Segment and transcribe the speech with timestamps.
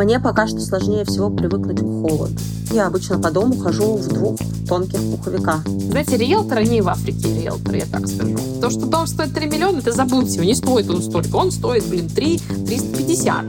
[0.00, 2.32] Мне пока что сложнее всего привыкнуть к холоду.
[2.72, 5.62] Я обычно по дому хожу в двух тонких пуховиках.
[5.66, 8.38] Знаете, риэлторы не в Африке риэлторы, я так скажу.
[8.62, 11.36] То, что дом стоит 3 миллиона, это забудьте, его не стоит он столько.
[11.36, 13.44] Он стоит, блин, 3 350.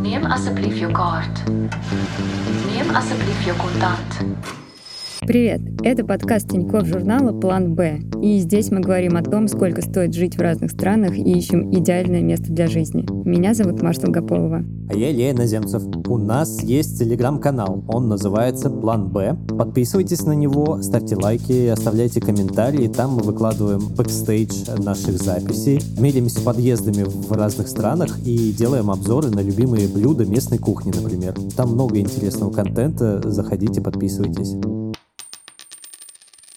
[0.00, 1.44] Neem alsjeblieft je kaart.
[1.46, 4.61] Neem alsjeblieft je contant.
[5.24, 5.60] Привет!
[5.84, 8.00] Это подкаст Тинькофф журнала «План Б».
[8.20, 12.22] И здесь мы говорим о том, сколько стоит жить в разных странах и ищем идеальное
[12.22, 13.06] место для жизни.
[13.24, 14.64] Меня зовут Маша Долгополова.
[14.90, 15.84] А я Илья Иноземцев.
[16.08, 17.84] У нас есть телеграм-канал.
[17.86, 19.36] Он называется «План Б».
[19.56, 22.88] Подписывайтесь на него, ставьте лайки, оставляйте комментарии.
[22.88, 25.80] Там мы выкладываем бэкстейдж наших записей.
[26.00, 31.34] Меряемся подъездами в разных странах и делаем обзоры на любимые блюда местной кухни, например.
[31.56, 33.22] Там много интересного контента.
[33.30, 34.56] Заходите, подписывайтесь.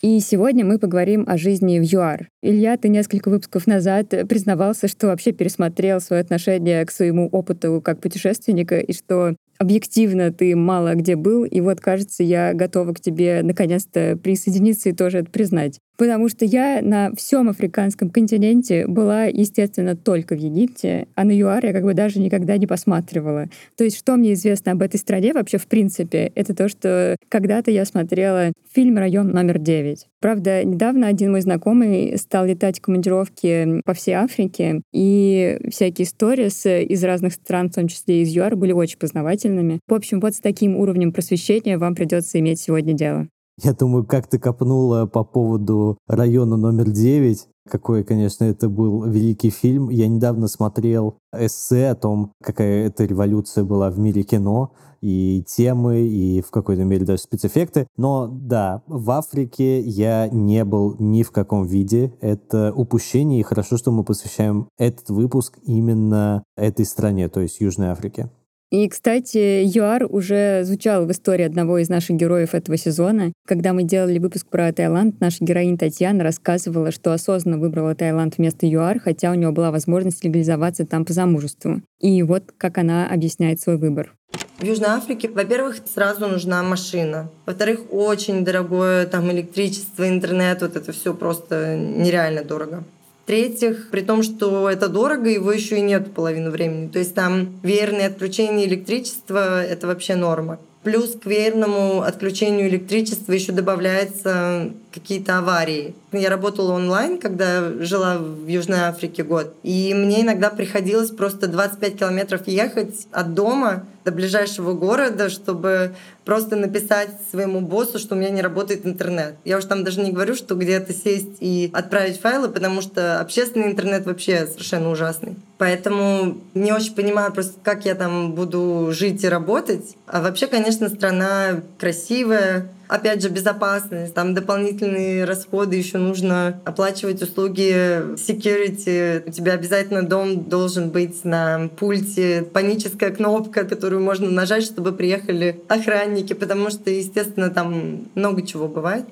[0.02, 2.30] И сегодня мы поговорим о жизни в ЮАР.
[2.44, 8.02] Илья, ты несколько выпусков назад признавался, что вообще пересмотрел свое отношение к своему опыту как
[8.02, 13.42] путешественника, и что объективно ты мало где был, и вот, кажется, я готова к тебе
[13.42, 15.80] наконец-то присоединиться и тоже это признать.
[15.98, 21.68] Потому что я на всем африканском континенте была, естественно, только в Египте, а на ЮАР
[21.68, 23.48] я как бы даже никогда не посматривала.
[23.78, 27.72] То есть что мне известно об этой стране вообще в принципе, это то, что когда-то
[27.72, 29.98] я смотрела фильм «Район номер 9».
[30.20, 36.46] Правда, недавно один мой знакомый стал летать в командировки по всей Африке, и всякие истории
[36.86, 39.80] из разных стран, в том числе из ЮАР, были очень познавательными.
[39.88, 43.28] В общем, вот с таким уровнем просвещения вам придется иметь сегодня дело.
[43.62, 47.48] Я думаю, как ты копнула по поводу района номер 9.
[47.70, 49.90] Какой, конечно, это был великий фильм.
[49.90, 56.02] Я недавно смотрел эссе о том, какая эта революция была в мире кино, и темы,
[56.02, 57.88] и в какой-то мере даже спецэффекты.
[57.96, 62.14] Но да, в Африке я не был ни в каком виде.
[62.22, 67.88] Это упущение, и хорошо, что мы посвящаем этот выпуск именно этой стране, то есть Южной
[67.88, 68.30] Африке.
[68.76, 73.32] И, кстати, ЮАР уже звучал в истории одного из наших героев этого сезона.
[73.48, 78.66] Когда мы делали выпуск про Таиланд, наша героиня Татьяна рассказывала, что осознанно выбрала Таиланд вместо
[78.66, 81.82] ЮАР, хотя у нее была возможность легализоваться там по замужеству.
[82.02, 84.14] И вот как она объясняет свой выбор.
[84.60, 87.30] В Южной Африке, во-первых, сразу нужна машина.
[87.46, 92.84] Во-вторых, очень дорогое там электричество, интернет, вот это все просто нереально дорого.
[93.26, 96.90] В-третьих, при том, что это дорого, его еще и нет половину времени.
[96.90, 100.60] То есть там веерные отключения электричества— это вообще норма.
[100.84, 105.94] Плюс к веерному отключению электричества еще добавляются какие-то аварии.
[106.12, 109.54] Я работала онлайн, когда жила в Южной Африке год.
[109.62, 116.56] И мне иногда приходилось просто 25 километров ехать от дома до ближайшего города, чтобы просто
[116.56, 119.36] написать своему боссу, что у меня не работает интернет.
[119.44, 123.68] Я уж там даже не говорю, что где-то сесть и отправить файлы, потому что общественный
[123.68, 125.36] интернет вообще совершенно ужасный.
[125.58, 129.96] Поэтому не очень понимаю просто, как я там буду жить и работать.
[130.06, 138.16] А вообще, конечно, страна красивая, Опять же, безопасность, там дополнительные расходы, еще нужно оплачивать услуги
[138.16, 139.28] security.
[139.28, 145.62] У тебя обязательно дом должен быть на пульте, паническая кнопка, которую можно нажать, чтобы приехали
[145.68, 149.06] охранники, потому что, естественно, там много чего бывает.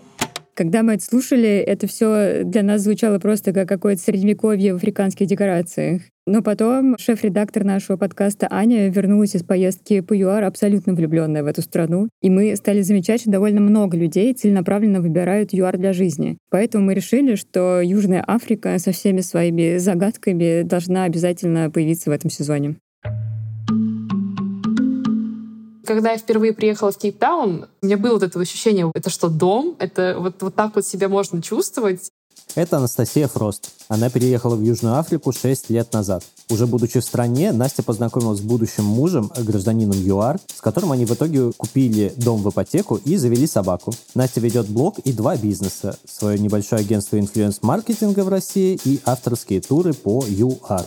[0.56, 5.26] Когда мы это слушали, это все для нас звучало просто как какое-то средневековье в африканских
[5.26, 6.04] декорациях.
[6.26, 11.62] Но потом шеф-редактор нашего подкаста Аня вернулась из поездки по ЮАР абсолютно влюбленная в эту
[11.62, 12.08] страну.
[12.22, 16.38] И мы стали замечать, что довольно много людей целенаправленно выбирают ЮАР для жизни.
[16.50, 22.30] Поэтому мы решили, что Южная Африка со всеми своими загадками должна обязательно появиться в этом
[22.30, 22.76] сезоне.
[25.86, 29.76] Когда я впервые приехала в Кейптаун, у меня было вот это ощущение, это что, дом?
[29.80, 32.10] Это вот, вот так вот себя можно чувствовать?
[32.56, 33.72] Это Анастасия Фрост.
[33.90, 36.24] Она переехала в Южную Африку 6 лет назад.
[36.50, 41.12] Уже будучи в стране, Настя познакомилась с будущим мужем, гражданином ЮАР, с которым они в
[41.12, 43.94] итоге купили дом в ипотеку и завели собаку.
[44.16, 45.98] Настя ведет блог и два бизнеса.
[46.08, 50.86] Свое небольшое агентство инфлюенс-маркетинга в России и авторские туры по ЮАР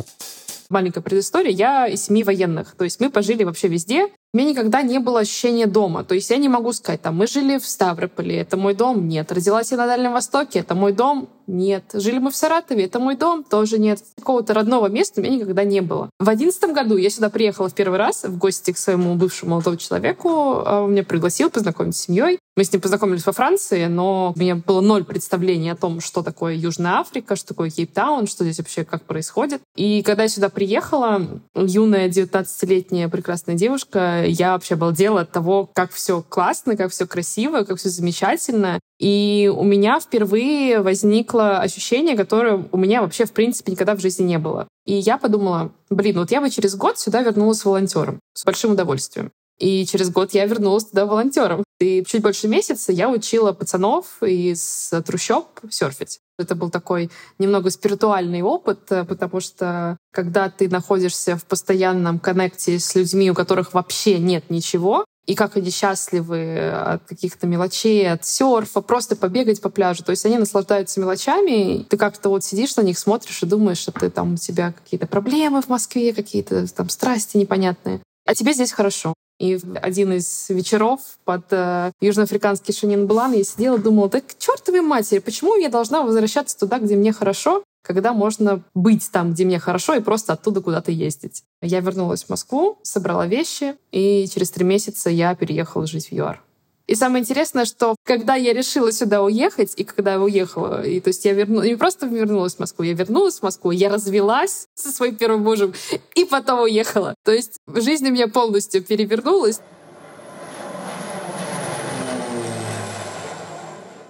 [0.71, 2.75] маленькая предыстория, я из семьи военных.
[2.77, 4.09] То есть мы пожили вообще везде.
[4.33, 6.05] У меня никогда не было ощущения дома.
[6.05, 9.33] То есть я не могу сказать, там, мы жили в Ставрополе, это мой дом, нет.
[9.33, 11.85] Родилась я на Дальнем Востоке, это мой дом, нет.
[11.95, 14.03] Жили мы в Саратове, это мой дом, тоже нет.
[14.17, 16.11] Какого-то родного места у меня никогда не было.
[16.19, 19.77] В одиннадцатом году я сюда приехала в первый раз в гости к своему бывшему молодому
[19.77, 20.29] человеку.
[20.67, 22.39] А он меня пригласил познакомиться с семьей.
[22.57, 26.23] Мы с ним познакомились во Франции, но у меня было ноль представления о том, что
[26.23, 29.61] такое Южная Африка, что такое Кейптаун, что здесь вообще как происходит.
[29.77, 31.21] И когда я сюда приехала,
[31.55, 37.63] юная 19-летняя прекрасная девушка, я вообще обалдела от того, как все классно, как все красиво,
[37.63, 38.81] как все замечательно.
[38.99, 44.25] И у меня впервые возникло ощущение, которое у меня вообще, в принципе, никогда в жизни
[44.25, 44.69] не было.
[44.87, 49.33] И я подумала, блин, вот я бы через год сюда вернулась волонтером с большим удовольствием.
[49.59, 51.65] И через год я вернулась туда волонтером.
[51.81, 56.21] И чуть больше месяца я учила пацанов из трущоб серфить.
[56.39, 62.95] Это был такой немного спиритуальный опыт, потому что когда ты находишься в постоянном коннекте с
[62.95, 68.81] людьми, у которых вообще нет ничего, и как они счастливы от каких-то мелочей, от серфа,
[68.81, 70.05] просто побегать по пляжу.
[70.05, 73.79] То есть они наслаждаются мелочами, и ты как-то вот сидишь на них, смотришь и думаешь,
[73.79, 78.01] что ты там у тебя какие-то проблемы в Москве, какие-то там страсти непонятные.
[78.25, 79.15] А тебе здесь хорошо.
[79.39, 84.25] И в один из вечеров под э, южноафриканский Шинин Блан я сидела и думала, так
[84.39, 89.45] чертовой матери, почему я должна возвращаться туда, где мне хорошо, когда можно быть там, где
[89.45, 91.45] мне хорошо, и просто оттуда куда-то ездить.
[91.61, 96.43] Я вернулась в Москву, собрала вещи, и через три месяца я переехала жить в ЮАР.
[96.87, 101.09] И самое интересное, что когда я решила сюда уехать, и когда я уехала, и то
[101.09, 104.93] есть я вернулась, не просто вернулась в Москву, я вернулась в Москву, я развелась со
[104.93, 105.75] своим первым мужем,
[106.15, 107.17] и потом уехала.
[107.25, 109.61] То есть жизнь у меня полностью перевернулась.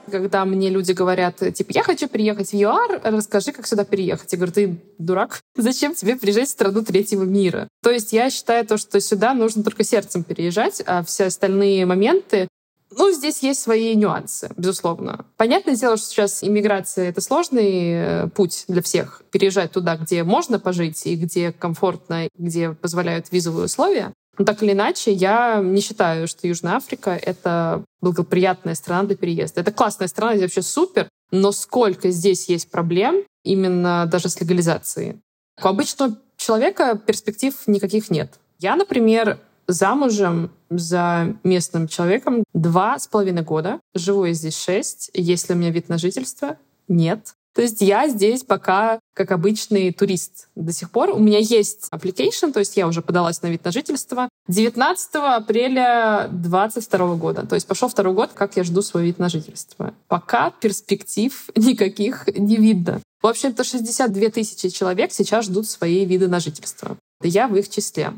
[0.08, 4.32] когда мне люди говорят, типа, я хочу приехать в ЮАР, расскажи, как сюда переехать.
[4.32, 5.40] Я говорю, ты дурак?
[5.56, 7.68] Зачем тебе приезжать в страну третьего мира?
[7.82, 12.48] То есть я считаю то, что сюда нужно только сердцем переезжать, а все остальные моменты
[12.90, 15.26] ну, здесь есть свои нюансы, безусловно.
[15.36, 19.22] Понятное дело, что сейчас иммиграция— это сложный э, путь для всех.
[19.30, 24.12] Переезжать туда, где можно пожить и где комфортно, где позволяют визовые условия.
[24.38, 29.62] Но так или иначе, я не считаю, что Южная Африка— это благоприятная страна для переезда.
[29.62, 35.16] Это классная страна, здесь вообще супер, но сколько здесь есть проблем именно даже с легализацией.
[35.62, 38.38] У обычного человека перспектив никаких нет.
[38.58, 43.80] Я, например, замужем за местным человеком два с половиной года.
[43.94, 45.10] Живу я здесь шесть.
[45.14, 46.56] Есть ли у меня вид на жительство?
[46.88, 47.34] Нет.
[47.56, 51.08] То есть я здесь пока как обычный турист до сих пор.
[51.10, 56.28] У меня есть application, то есть я уже подалась на вид на жительство 19 апреля
[56.30, 57.46] 2022 года.
[57.46, 59.94] То есть пошел второй год, как я жду свой вид на жительство.
[60.06, 63.00] Пока перспектив никаких не видно.
[63.22, 66.98] В общем-то, 62 тысячи человек сейчас ждут свои виды на жительство.
[67.22, 68.12] Я в их числе.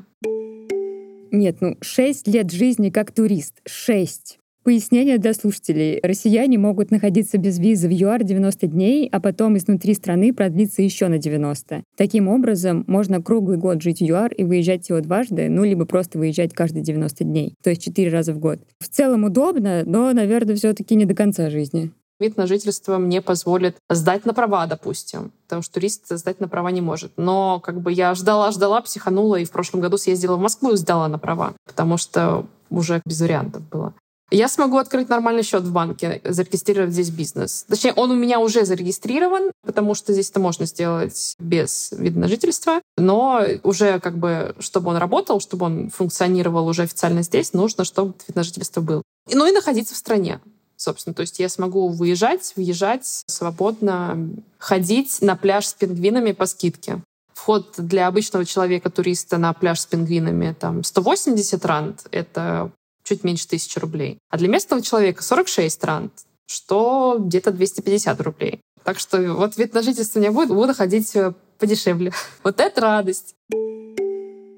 [1.31, 3.61] Нет, ну, шесть лет жизни как турист.
[3.67, 4.39] Шесть.
[4.65, 5.99] Пояснение для слушателей.
[6.03, 11.09] Россияне могут находиться без визы в ЮАР 90 дней, а потом изнутри страны продлиться еще
[11.09, 11.85] на 90.
[11.97, 16.19] Таким образом, можно круглый год жить в ЮАР и выезжать всего дважды, ну, либо просто
[16.19, 18.59] выезжать каждые 90 дней, то есть 4 раза в год.
[18.79, 21.91] В целом удобно, но, наверное, все таки не до конца жизни.
[22.21, 26.69] Вид на жительство мне позволит сдать на права, допустим, потому что турист сдать на права
[26.69, 27.13] не может.
[27.17, 31.07] Но как бы я ждала-ждала, психанула, и в прошлом году съездила в Москву и сдала
[31.09, 33.95] на права, потому что уже без вариантов было.
[34.31, 37.65] Я смогу открыть нормальный счет в банке, зарегистрировать здесь бизнес.
[37.67, 42.29] Точнее, он у меня уже зарегистрирован, потому что здесь это можно сделать без вида на
[42.29, 42.83] жительство.
[42.99, 48.15] Но уже как бы, чтобы он работал, чтобы он функционировал уже официально здесь, нужно, чтобы
[48.27, 49.03] вид на жительство был.
[49.33, 50.41] Ну и находиться в стране
[50.79, 51.13] собственно.
[51.13, 57.03] То есть я смогу выезжать, въезжать свободно, ходить на пляж с пингвинами по скидке.
[57.35, 62.73] Вход для обычного человека-туриста на пляж с пингвинами там 180 ранд— это
[63.05, 64.19] чуть меньше тысячи рублей.
[64.31, 66.13] А для местного человека 46 ранд,
[66.47, 68.61] что где-то 250 рублей.
[68.85, 72.13] Так что вот вид на жительство не будет, буду ходить э, подешевле.
[72.43, 73.35] Вот это радость.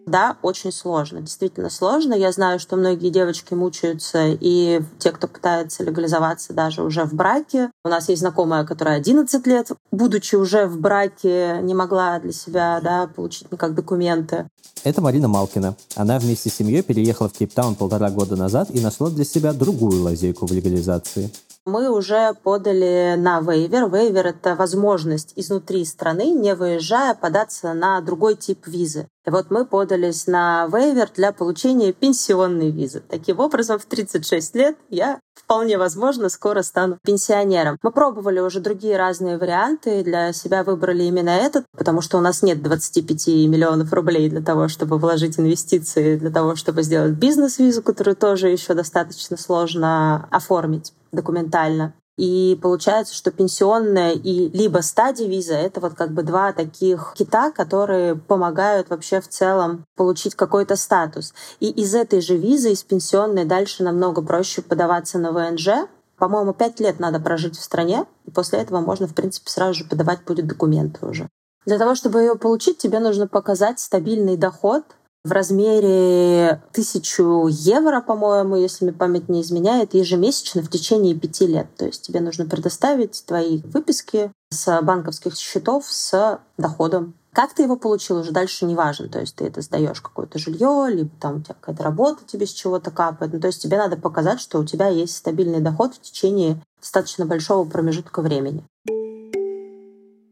[0.06, 2.14] Да, очень сложно, действительно сложно.
[2.14, 7.71] Я знаю, что многие девочки мучаются, и те, кто пытается легализоваться даже уже в браке.
[7.85, 12.80] У нас есть знакомая, которая 11 лет, будучи уже в браке, не могла для себя
[12.83, 14.49] да, получить никак документы.
[14.83, 15.76] Это Марина Малкина.
[15.95, 20.02] Она вместе с семьей переехала в Кейптаун полтора года назад и нашла для себя другую
[20.02, 21.30] лазейку в легализации
[21.67, 23.88] мы уже подали на вейвер.
[23.88, 29.09] Вейвер— это возможность изнутри страны, не выезжая, податься на другой тип визы.
[29.26, 33.02] И вот мы подались на вейвер для получения пенсионной визы.
[33.07, 37.79] Таким образом, в 36 лет я вполне возможно скоро стану пенсионером.
[37.83, 42.43] Мы пробовали уже другие разные варианты, для себя выбрали именно этот, потому что у нас
[42.43, 48.17] нет 25 миллионов рублей для того, чтобы вложить инвестиции, для того, чтобы сделать бизнес-визу, которую
[48.17, 51.95] тоже еще достаточно сложно оформить документально.
[52.21, 57.50] И получается, что пенсионная и либо стадия виза— это вот как бы два таких кита,
[57.50, 61.33] которые помогают вообще в целом получить какой-то статус.
[61.61, 65.88] И из этой же визы, из пенсионной, дальше намного проще подаваться на ВНЖ.
[66.19, 69.85] По-моему, пять лет надо прожить в стране, и после этого можно, в принципе, сразу же
[69.87, 71.26] подавать будет документы уже.
[71.64, 74.85] Для того, чтобы ее получить, тебе нужно показать стабильный доход
[75.25, 81.67] в размере тысячу евро, по-моему, если мне память не изменяет, ежемесячно в течение пяти лет.
[81.77, 87.15] То есть тебе нужно предоставить твои выписки с банковских счетов с доходом.
[87.33, 89.09] Как ты его получил, уже дальше не важно.
[89.09, 92.53] То есть ты это сдаешь какое-то жилье, либо там у тебя какая-то работа тебе с
[92.53, 93.33] чего-то капает.
[93.33, 97.27] Ну, то есть тебе надо показать, что у тебя есть стабильный доход в течение достаточно
[97.27, 98.65] большого промежутка времени.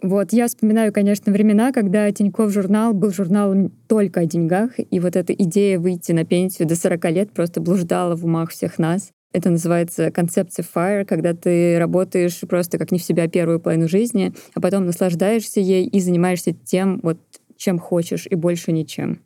[0.01, 5.17] Вот, я вспоминаю, конечно, времена, когда Тинькофф журнал был журналом только о деньгах, и вот
[5.17, 9.11] эта идея выйти на пенсию до 40 лет просто блуждала в умах всех нас.
[9.33, 14.33] Это называется концепция FIRE, когда ты работаешь просто как не в себя первую половину жизни,
[14.55, 17.19] а потом наслаждаешься ей и занимаешься тем, вот,
[17.57, 19.21] чем хочешь, и больше ничем.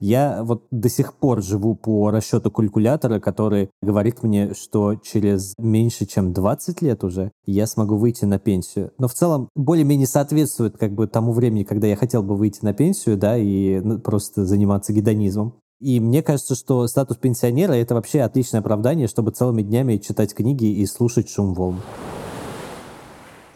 [0.00, 6.06] Я вот до сих пор живу по расчету калькулятора, который говорит мне, что через меньше,
[6.06, 8.92] чем 20 лет уже я смогу выйти на пенсию.
[8.98, 12.74] Но в целом более-менее соответствует как бы тому времени, когда я хотел бы выйти на
[12.74, 15.54] пенсию, да, и ну, просто заниматься гедонизмом.
[15.80, 20.64] И мне кажется, что статус пенсионера— это вообще отличное оправдание, чтобы целыми днями читать книги
[20.64, 21.80] и слушать шум волн.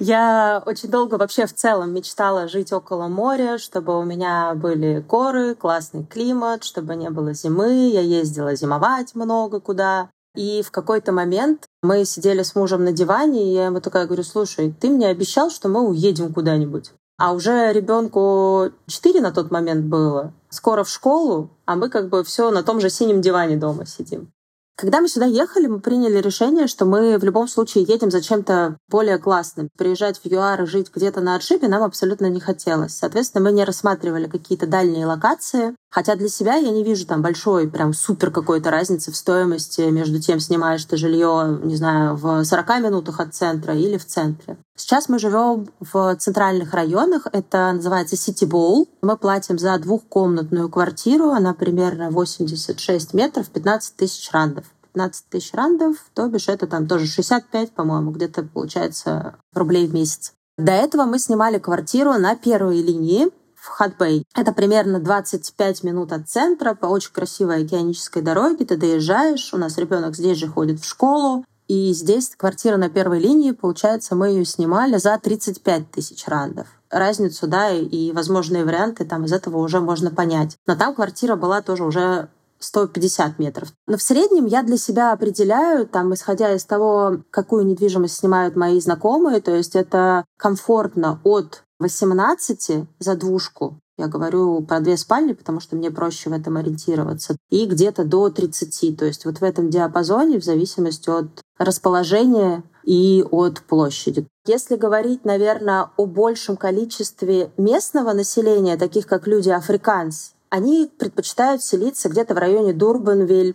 [0.05, 5.55] Я очень долго вообще в целом мечтала жить около моря, чтобы у меня были горы,
[5.55, 7.89] классный климат, чтобы не было зимы.
[7.89, 10.11] Я ездила зимовать много куда.
[10.35, 14.25] И в какой-то момент мы сидели с мужем на диване, и я ему такая говорю,
[14.25, 16.91] слушай, ты мне обещал, что мы уедем куда-нибудь.
[17.17, 22.25] А уже ребенку 4 на тот момент было, скоро в школу, а мы как бы
[22.25, 24.33] все на том же синем диване дома сидим.
[24.77, 28.79] Когда мы сюда ехали, мы приняли решение, что мы в любом случае едем за чем-то
[28.89, 29.69] более классным.
[29.77, 32.95] Приезжать в ЮАР и жить где-то на отшибе нам абсолютно не хотелось.
[32.95, 35.77] Соответственно, мы не рассматривали какие-то дальние локации.
[35.93, 40.19] Хотя для себя я не вижу там большой, прям супер какой-то разницы в стоимости между
[40.21, 44.57] тем, снимаешь ты жилье, не знаю, в 40 минутах от центра или в центре.
[44.75, 47.27] Сейчас мы живем в центральных районах.
[47.31, 48.89] Это называется City Bowl.
[49.03, 51.29] Мы платим за двухкомнатную квартиру.
[51.29, 54.65] Она примерно 86 метров, 15 тысяч рандов.
[54.95, 60.33] 15 тысяч рандов, то бишь это там тоже 65, по-моему, где-то получается рублей в месяц.
[60.59, 63.29] До этого мы снимали квартиру на первой линии
[63.63, 64.27] в Хатбэй.
[64.35, 68.65] Это примерно 25 минут от центра по очень красивой океанической дороге.
[68.65, 73.21] Ты доезжаешь, у нас ребенок здесь же ходит в школу, и здесь квартира на первой
[73.21, 76.67] линии, получается, мы ее снимали за 35 тысяч рандов.
[76.91, 80.57] Разницу, да, и возможные варианты там из этого уже можно понять.
[80.67, 82.29] Но там квартира была тоже уже
[82.59, 83.69] 150 метров.
[83.87, 88.81] Но в среднем я для себя определяю, там, исходя из того, какую недвижимость снимают мои
[88.81, 95.61] знакомые, то есть это комфортно от 18 за двушку я говорю про две спальни, потому
[95.61, 97.37] что мне проще в этом ориентироваться.
[97.51, 98.99] И где-то до 30.
[98.99, 101.27] То есть вот в этом диапазоне, в зависимости от
[101.59, 104.27] расположения и от площади.
[104.47, 112.09] Если говорить, наверное, о большем количестве местного населения, таких как люди африканцы, они предпочитают селиться
[112.09, 113.55] где-то в районе Дурбанвиль,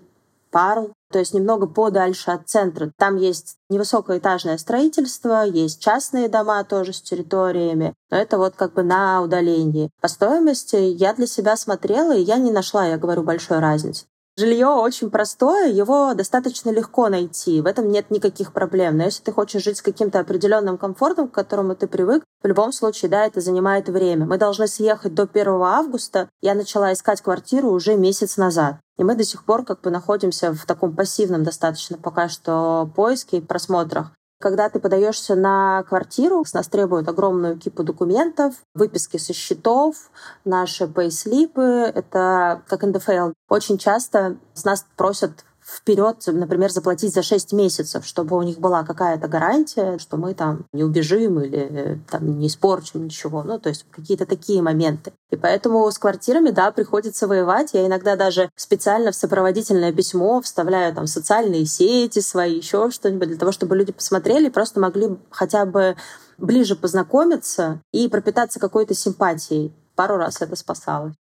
[0.50, 2.92] Парл, то есть немного подальше от центра.
[2.98, 8.84] Там есть невысокоэтажное строительство, есть частные дома тоже с территориями, но это вот как бы
[8.84, 9.89] на удалении.
[10.01, 14.06] По стоимости я для себя смотрела, и я не нашла, я говорю, большой разницы.
[14.39, 18.98] Жилье очень простое, его достаточно легко найти, в этом нет никаких проблем.
[18.98, 22.72] Но если ты хочешь жить с каким-то определенным комфортом, к которому ты привык, в любом
[22.72, 24.27] случае, да, это занимает время.
[24.27, 26.30] Мы должны съехать до 1 августа.
[26.42, 28.75] Я начала искать квартиру уже месяц назад.
[28.98, 33.38] И мы до сих пор как бы находимся в таком пассивном достаточно пока что поиске
[33.38, 34.12] и просмотрах.
[34.39, 40.12] Когда ты подаешься на квартиру, с нас требуют огромную кипу документов, выписки со счетов,
[40.46, 41.92] наши пейслипы.
[41.94, 43.32] Это как НДФЛ.
[43.50, 48.83] Очень часто с нас просят вперед, например, заплатить за 6 месяцев, чтобы у них была
[48.83, 53.43] какая-то гарантия, что мы там не убежим или э, там не испорчим ничего.
[53.43, 55.12] Ну, то есть какие-то такие моменты.
[55.29, 57.71] И поэтому с квартирами, да, приходится воевать.
[57.74, 63.38] Я иногда даже специально в сопроводительное письмо вставляю там социальные сети свои, еще что-нибудь, для
[63.38, 65.97] того, чтобы люди посмотрели, просто могли хотя бы
[66.38, 69.74] ближе познакомиться и пропитаться какой-то симпатией.
[69.95, 71.13] Пару раз это спасало.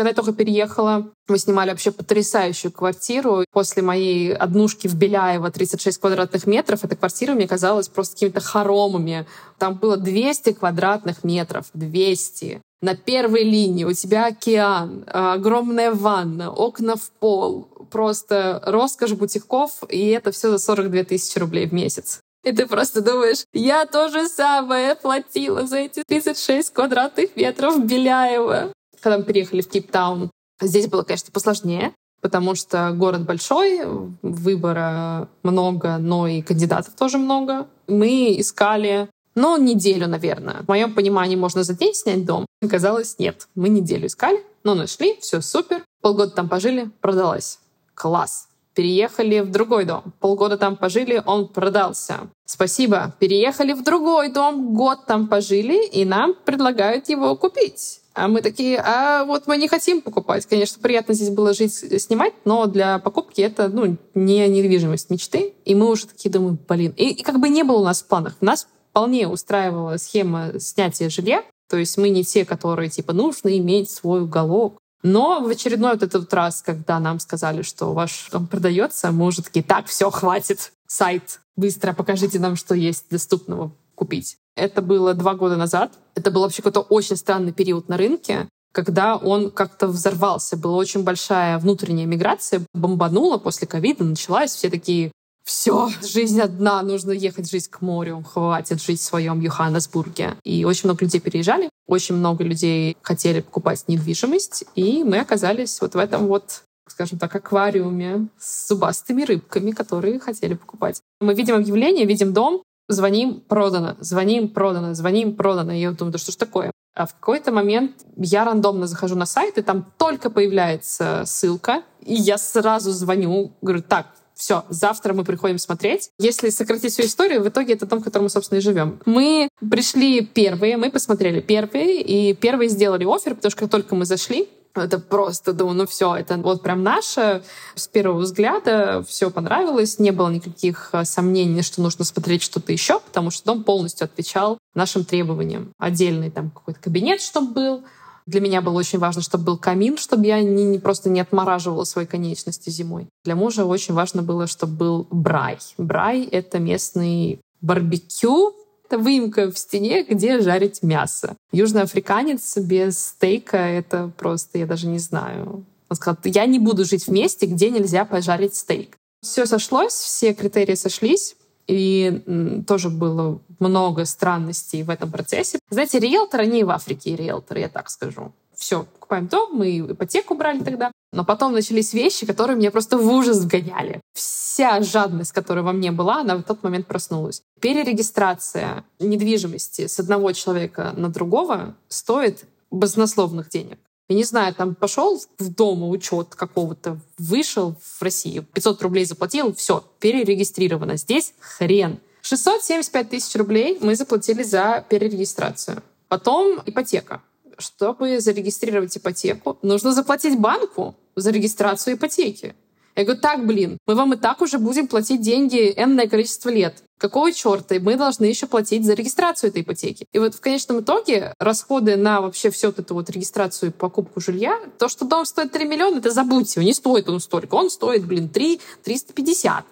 [0.00, 3.44] Когда я только переехала, мы снимали вообще потрясающую квартиру.
[3.52, 9.26] После моей однушки в Беляево 36 квадратных метров, эта квартира мне казалась просто какими-то хоромами.
[9.58, 11.66] Там было 200 квадратных метров.
[11.74, 19.82] 200 на первой линии у тебя океан, огромная ванна, окна в пол, просто роскошь бутиков,
[19.90, 22.20] и это все за 42 тысячи рублей в месяц.
[22.42, 27.84] И ты просто думаешь, я то же самое платила за эти 36 квадратных метров в
[27.84, 30.30] Беляево когда мы переехали в Кейптаун,
[30.60, 33.80] здесь было, конечно, посложнее, потому что город большой,
[34.22, 37.66] выбора много, но и кандидатов тоже много.
[37.86, 40.62] Мы искали, ну, неделю, наверное.
[40.62, 42.46] В моем понимании можно за день снять дом.
[42.62, 43.48] Оказалось, нет.
[43.54, 44.44] Мы неделю искали.
[44.64, 45.82] Ну, нашли, все супер.
[46.02, 47.58] Полгода там пожили, продалась.
[47.94, 48.48] Класс.
[48.74, 50.12] Переехали в другой дом.
[50.20, 52.30] Полгода там пожили, он продался.
[52.46, 53.14] Спасибо.
[53.18, 57.99] Переехали в другой дом, год там пожили, и нам предлагают его купить.
[58.12, 60.46] А мы такие, а вот мы не хотим покупать.
[60.46, 65.54] Конечно, приятно здесь было жить, снимать, но для покупки это ну, не недвижимость мечты.
[65.64, 66.92] И мы уже такие думаем, блин.
[66.96, 68.36] И, и как бы не было у нас в планах.
[68.40, 71.44] Нас вполне устраивала схема снятия жилья.
[71.68, 74.78] То есть мы не те, которые типа нужно иметь свой уголок.
[75.02, 79.42] Но в очередной вот этот раз, когда нам сказали, что ваш дом продается, мы уже
[79.42, 84.36] такие, так, все, хватит, сайт, быстро покажите нам, что есть доступного купить.
[84.56, 85.92] Это было два года назад.
[86.14, 90.56] Это был вообще какой-то очень странный период на рынке, когда он как-то взорвался.
[90.56, 94.54] Была очень большая внутренняя миграция, бомбанула после ковида, началась.
[94.54, 95.12] Все такие,
[95.44, 100.36] все, жизнь одна, нужно ехать жить к морю, хватит жить в своем Йоханнесбурге.
[100.44, 105.94] И очень много людей переезжали, очень много людей хотели покупать недвижимость, и мы оказались вот
[105.94, 111.00] в этом вот скажем так, аквариуме с зубастыми рыбками, которые хотели покупать.
[111.20, 115.72] Мы видим объявление, видим дом, звоним, продано, звоним, продано, звоним, продано.
[115.72, 116.72] И я думаю, да что ж такое?
[116.94, 122.14] А в какой-то момент я рандомно захожу на сайт, и там только появляется ссылка, и
[122.14, 126.10] я сразу звоню, говорю, так, все, завтра мы приходим смотреть.
[126.18, 128.98] Если сократить всю историю, в итоге это дом, в котором мы, собственно, и живем.
[129.04, 134.06] Мы пришли первые, мы посмотрели первые, и первые сделали офер, потому что как только мы
[134.06, 137.42] зашли, это просто, думаю, ну все, это вот прям наше.
[137.74, 143.00] С первого взгляда все понравилось, не было никаких э, сомнений, что нужно смотреть что-то еще,
[143.00, 145.72] потому что дом полностью отвечал нашим требованиям.
[145.78, 147.84] Отдельный там какой-то кабинет, чтобы был,
[148.26, 151.84] для меня было очень важно, чтобы был камин, чтобы я не, не просто не отмораживала
[151.84, 153.08] свои конечности зимой.
[153.24, 155.58] Для мужа очень важно было, чтобы был брай.
[155.78, 158.54] Брай— это местный барбекю,
[158.90, 161.36] это выемка в стене, где жарить мясо.
[161.52, 165.64] Южноафриканец без стейка— это просто, я даже не знаю.
[165.88, 168.96] Он сказал, я не буду жить в месте, где нельзя пожарить стейк.
[169.22, 171.36] Все сошлось, все критерии сошлись,
[171.68, 175.60] и тоже было много странностей в этом процессе.
[175.70, 178.32] Знаете, риэлторы, они в Африке риэлторы, я так скажу.
[178.56, 180.90] Все, покупаем дом, мы ипотеку брали тогда.
[181.12, 184.00] Но потом начались вещи, которые меня просто в ужас вгоняли.
[184.14, 187.42] Вся жадность, которая во мне была, она в тот момент проснулась.
[187.60, 193.78] Перерегистрация недвижимости с одного человека на другого стоит баснословных денег.
[194.08, 199.54] Я не знаю, там пошел в дом учет какого-то, вышел в Россию, 500 рублей заплатил,
[199.54, 200.96] все, перерегистрировано.
[200.96, 202.00] Здесь хрен.
[202.22, 205.82] 675 тысяч рублей мы заплатили за перерегистрацию.
[206.08, 207.22] Потом ипотека
[207.60, 212.54] чтобы зарегистрировать ипотеку, нужно заплатить банку за регистрацию ипотеки.
[212.96, 216.82] Я говорю, так, блин, мы вам и так уже будем платить деньги энное количество лет.
[216.98, 220.04] Какого черта мы должны еще платить за регистрацию этой ипотеки?
[220.12, 224.20] И вот в конечном итоге расходы на вообще всю вот эту вот регистрацию и покупку
[224.20, 227.54] жилья, то, что дом стоит 3 миллиона, это забудьте, не стоит он столько.
[227.54, 229.64] Он стоит, блин, 3 350.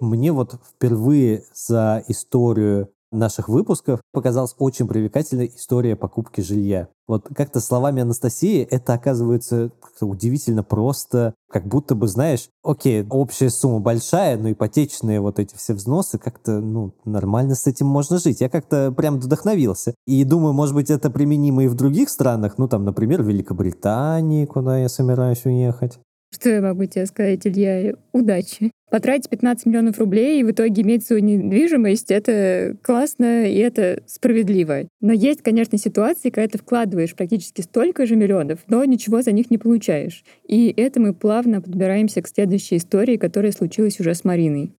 [0.00, 6.88] Мне вот впервые за историю наших выпусков показалась очень привлекательной история покупки жилья.
[7.06, 13.80] Вот как-то словами Анастасии это оказывается удивительно просто, как будто бы, знаешь, окей, общая сумма
[13.80, 18.42] большая, но ипотечные вот эти все взносы, как-то, ну, нормально с этим можно жить.
[18.42, 19.94] Я как-то прям вдохновился.
[20.06, 24.44] И думаю, может быть, это применимо и в других странах, ну, там, например, в Великобритании,
[24.44, 25.98] куда я собираюсь уехать.
[26.30, 27.94] Что я могу тебе сказать, Илья?
[28.12, 28.70] Удачи.
[28.90, 34.88] Потратить 15 миллионов рублей и в итоге иметь свою недвижимость— это классно и это справедливо.
[35.00, 39.50] Но есть, конечно, ситуации, когда ты вкладываешь практически столько же миллионов, но ничего за них
[39.50, 40.24] не получаешь.
[40.46, 44.72] И это мы плавно подбираемся к следующей истории, которая случилась уже с Мариной.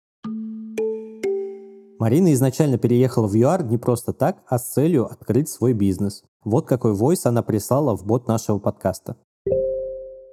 [1.98, 6.22] Марина изначально переехала в ЮАР не просто так, а с целью открыть свой бизнес.
[6.44, 9.16] Вот какой войс она прислала в бот нашего подкаста.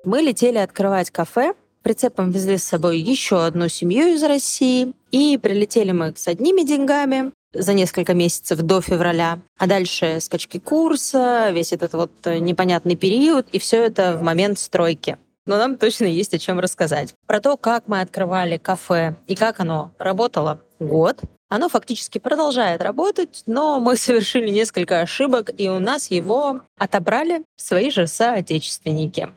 [0.06, 5.92] Мы летели открывать кафе, прицепом везли с собой еще одну семью из России, и прилетели
[5.92, 11.94] мы с одними деньгами за несколько месяцев до февраля, а дальше скачки курса, весь этот
[11.94, 15.18] вот непонятный период, и все это в момент стройки.
[15.48, 17.16] Но нам точно есть о чем рассказать.
[17.26, 23.42] Про то, как мы открывали кафе и как оно работало год, оно фактически продолжает работать,
[23.48, 29.30] но мы совершили несколько ошибок, и у нас его отобрали свои же соотечественники.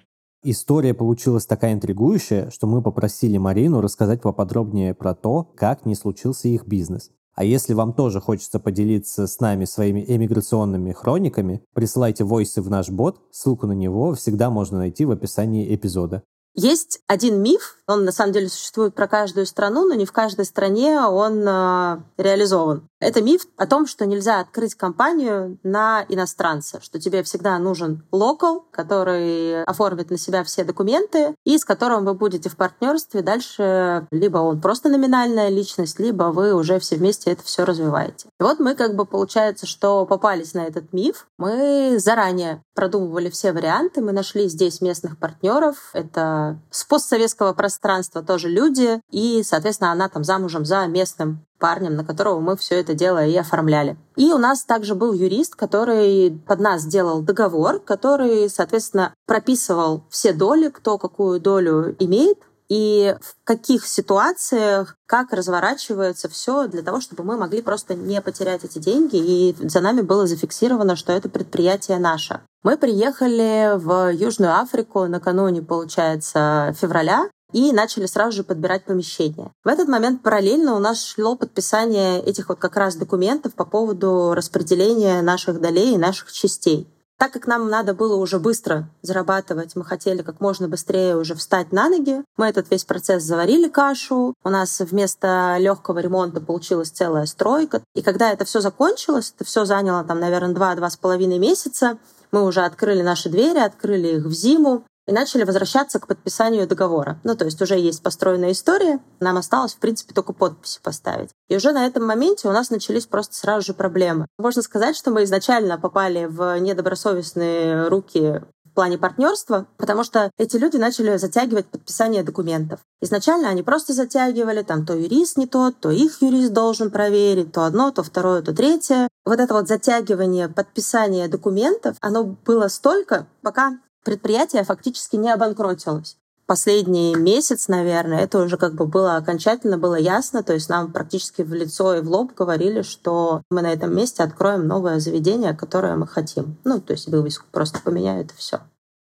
[0.44, 6.46] История получилась такая интригующая, что мы попросили Марину рассказать поподробнее про то, как не случился
[6.46, 7.10] их бизнес.
[7.34, 12.88] А если вам тоже хочется поделиться с нами своими эмиграционными хрониками, присылайте войсы в наш
[12.88, 16.22] бот, ссылку на него всегда можно найти в описании эпизода.
[16.54, 20.44] Есть один миф, он на самом деле существует про каждую страну, но не в каждой
[20.44, 22.88] стране он э, реализован.
[23.00, 28.66] Это миф о том, что нельзя открыть компанию на иностранца, что тебе всегда нужен локал,
[28.72, 33.22] который оформит на себя все документы и с которым вы будете в партнерстве.
[33.22, 38.28] Дальше либо он просто номинальная личность, либо вы уже все вместе это все развиваете.
[38.40, 41.28] И вот мы как бы получается, что попались на этот миф.
[41.38, 45.90] Мы заранее продумывали все варианты, мы нашли здесь местных партнеров.
[45.92, 52.04] Это с постсоветского пространства тоже люди, и, соответственно, она там замужем за местным парнем, на
[52.04, 53.96] которого мы все это дело и оформляли.
[54.16, 60.32] И у нас также был юрист, который под нас делал договор, который, соответственно, прописывал все
[60.32, 67.24] доли, кто какую долю имеет, и в каких ситуациях, как разворачивается все для того, чтобы
[67.24, 71.98] мы могли просто не потерять эти деньги, и за нами было зафиксировано, что это предприятие
[71.98, 72.40] наше.
[72.62, 79.52] Мы приехали в Южную Африку накануне, получается, февраля, и начали сразу же подбирать помещение.
[79.64, 84.34] В этот момент параллельно у нас шло подписание этих вот как раз документов по поводу
[84.34, 86.86] распределения наших долей и наших частей.
[87.18, 91.72] Так как нам надо было уже быстро зарабатывать, мы хотели как можно быстрее уже встать
[91.72, 92.22] на ноги.
[92.36, 94.34] Мы этот весь процесс заварили кашу.
[94.44, 97.82] У нас вместо легкого ремонта получилась целая стройка.
[97.96, 101.98] И когда это все закончилось, это все заняло там, наверное, два-два с половиной месяца,
[102.30, 107.18] мы уже открыли наши двери, открыли их в зиму, и начали возвращаться к подписанию договора.
[107.24, 111.30] Ну, то есть уже есть построенная история, нам осталось, в принципе, только подписи поставить.
[111.48, 114.26] И уже на этом моменте у нас начались просто сразу же проблемы.
[114.38, 120.56] Можно сказать, что мы изначально попали в недобросовестные руки в плане партнерства, потому что эти
[120.56, 122.80] люди начали затягивать подписание документов.
[123.00, 127.64] Изначально они просто затягивали, там то юрист не тот, то их юрист должен проверить, то
[127.64, 129.08] одно, то второе, то третье.
[129.24, 136.16] Вот это вот затягивание подписания документов, оно было столько, пока предприятие фактически не обанкротилось.
[136.46, 141.42] Последний месяц, наверное, это уже как бы было окончательно, было ясно, то есть нам практически
[141.42, 145.94] в лицо и в лоб говорили, что мы на этом месте откроем новое заведение, которое
[145.96, 146.56] мы хотим.
[146.64, 148.60] Ну, то есть вывеску просто поменяют и все.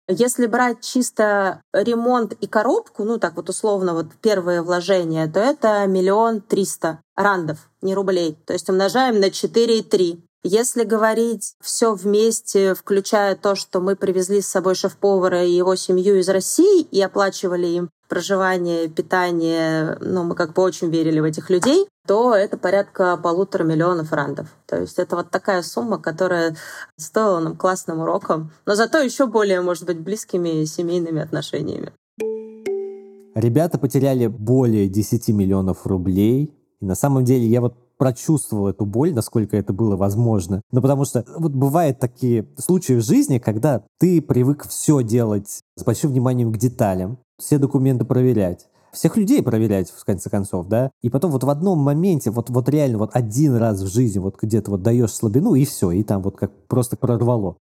[0.10, 5.86] Если брать чисто ремонт и коробку, ну так вот условно вот первые вложения, то это
[5.86, 8.38] миллион триста рандов, не рублей.
[8.46, 10.22] То есть умножаем на 4,3.
[10.44, 16.16] Если говорить все вместе, включая то, что мы привезли с собой шеф-повара и его семью
[16.16, 21.50] из России и оплачивали им проживание, питание, ну, мы как бы очень верили в этих
[21.50, 24.48] людей, то это порядка полутора миллионов рандов.
[24.66, 26.56] То есть это вот такая сумма, которая
[26.96, 31.92] стоила нам классным уроком, но зато еще более, может быть, близкими семейными отношениями.
[33.36, 36.56] Ребята потеряли более 10 миллионов рублей.
[36.80, 40.62] И на самом деле я вот прочувствовал эту боль, насколько это было возможно.
[40.72, 45.84] Ну, потому что вот бывают такие случаи в жизни, когда ты привык все делать с
[45.84, 51.10] большим вниманием к деталям, все документы проверять, всех людей проверять, в конце концов, да, и
[51.10, 54.72] потом вот в одном моменте, вот, вот реально вот один раз в жизни вот где-то
[54.72, 57.58] вот даешь слабину, и все, и там вот как просто прорвало.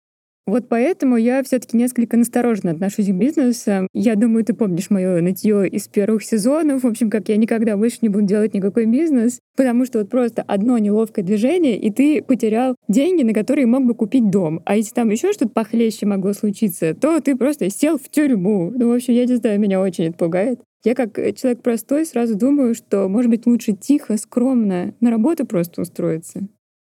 [0.44, 3.86] Вот поэтому я все-таки несколько настороженно отношусь к бизнесу.
[3.94, 6.82] Я думаю, ты помнишь мое нытье из первых сезонов.
[6.82, 10.42] В общем, как я никогда больше не буду делать никакой бизнес, потому что вот просто
[10.42, 14.60] одно неловкое движение, и ты потерял деньги, на которые мог бы купить дом.
[14.64, 18.72] А если там еще что-то похлеще могло случиться, то ты просто сел в тюрьму.
[18.74, 20.60] Ну, в общем, я не знаю, меня очень это пугает.
[20.84, 25.82] Я как человек простой сразу думаю, что, может быть, лучше тихо, скромно на работу просто
[25.82, 26.48] устроиться.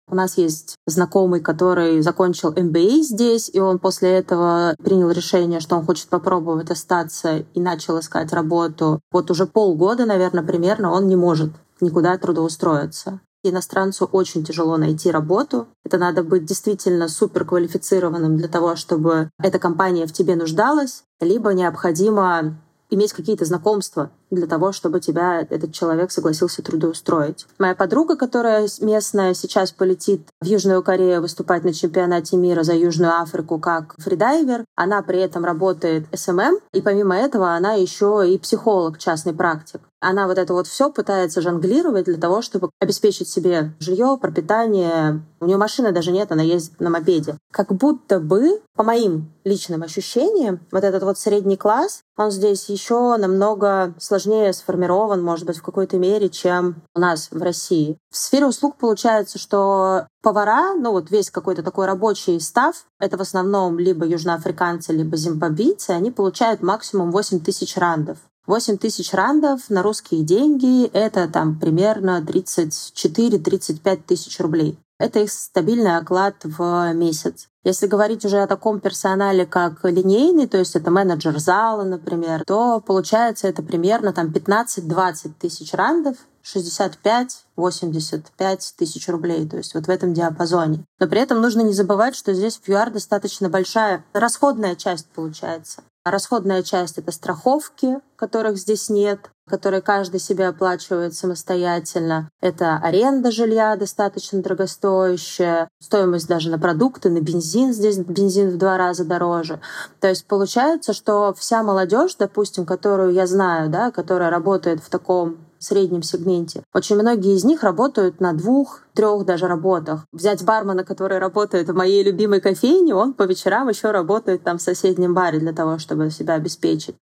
[0.08, 5.76] У нас есть знакомый, который закончил MBA здесь, и он после этого принял решение, что
[5.76, 9.00] он хочет попробовать остаться и начал искать работу.
[9.10, 13.20] Вот уже полгода, наверное, примерно он не может никуда трудоустроиться.
[13.42, 15.66] Иностранцу очень тяжело найти работу.
[15.84, 22.56] Это надо быть действительно суперквалифицированным для того, чтобы эта компания в тебе нуждалась, либо необходимо
[22.90, 27.46] иметь какие-то знакомства для того, чтобы тебя этот человек согласился трудоустроить.
[27.58, 33.12] Моя подруга, которая местная, сейчас полетит в Южную Корею выступать на чемпионате мира за Южную
[33.20, 34.64] Африку как фридайвер.
[34.74, 39.80] Она при этом работает SMM, и помимо этого она еще и психолог, частный практик.
[40.00, 45.22] Она вот это вот все пытается жонглировать для того, чтобы обеспечить себе жилье, пропитание.
[45.40, 47.36] У нее машины даже нет, она ездит на мопеде.
[47.50, 53.16] Как будто бы, по моим личным ощущениям, вот этот вот средний класс, он здесь еще
[53.16, 57.98] намного сложнее сложнее сформирован, может быть, в какой-то мере, чем у нас в России.
[58.10, 63.20] В сфере услуг получается, что повара, ну вот весь какой-то такой рабочий став, это в
[63.20, 68.16] основном либо южноафриканцы, либо зимбабвийцы, они получают максимум 8 тысяч рандов.
[68.46, 74.78] 8 тысяч рандов на русские деньги— это там примерно 34-35 тысяч рублей.
[74.98, 77.48] Это их стабильный оклад в месяц.
[77.64, 82.80] Если говорить уже о таком персонале, как линейный, то есть это менеджер зала, например, то
[82.80, 90.14] получается это примерно там 15-20 тысяч рандов, 65-85 тысяч рублей, то есть вот в этом
[90.14, 90.84] диапазоне.
[91.00, 95.82] Но при этом нужно не забывать, что здесь в ЮАР достаточно большая расходная часть получается.
[96.04, 102.28] Расходная часть— это страховки, которых здесь нет, которые каждый себе оплачивает самостоятельно.
[102.40, 107.72] Это аренда жилья достаточно дорогостоящая, стоимость даже на продукты, на бензин.
[107.72, 109.60] Здесь бензин в два раза дороже.
[110.00, 115.38] То есть получается, что вся молодежь, допустим, которую я знаю, да, которая работает в таком
[115.58, 116.62] среднем сегменте.
[116.74, 120.06] Очень многие из них работают на двух, трех даже работах.
[120.12, 124.62] Взять бармена, который работает в моей любимой кофейне, он по вечерам еще работает там в
[124.62, 126.96] соседнем баре для того, чтобы себя обеспечить.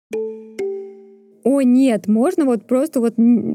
[1.44, 3.14] О, нет, можно вот просто вот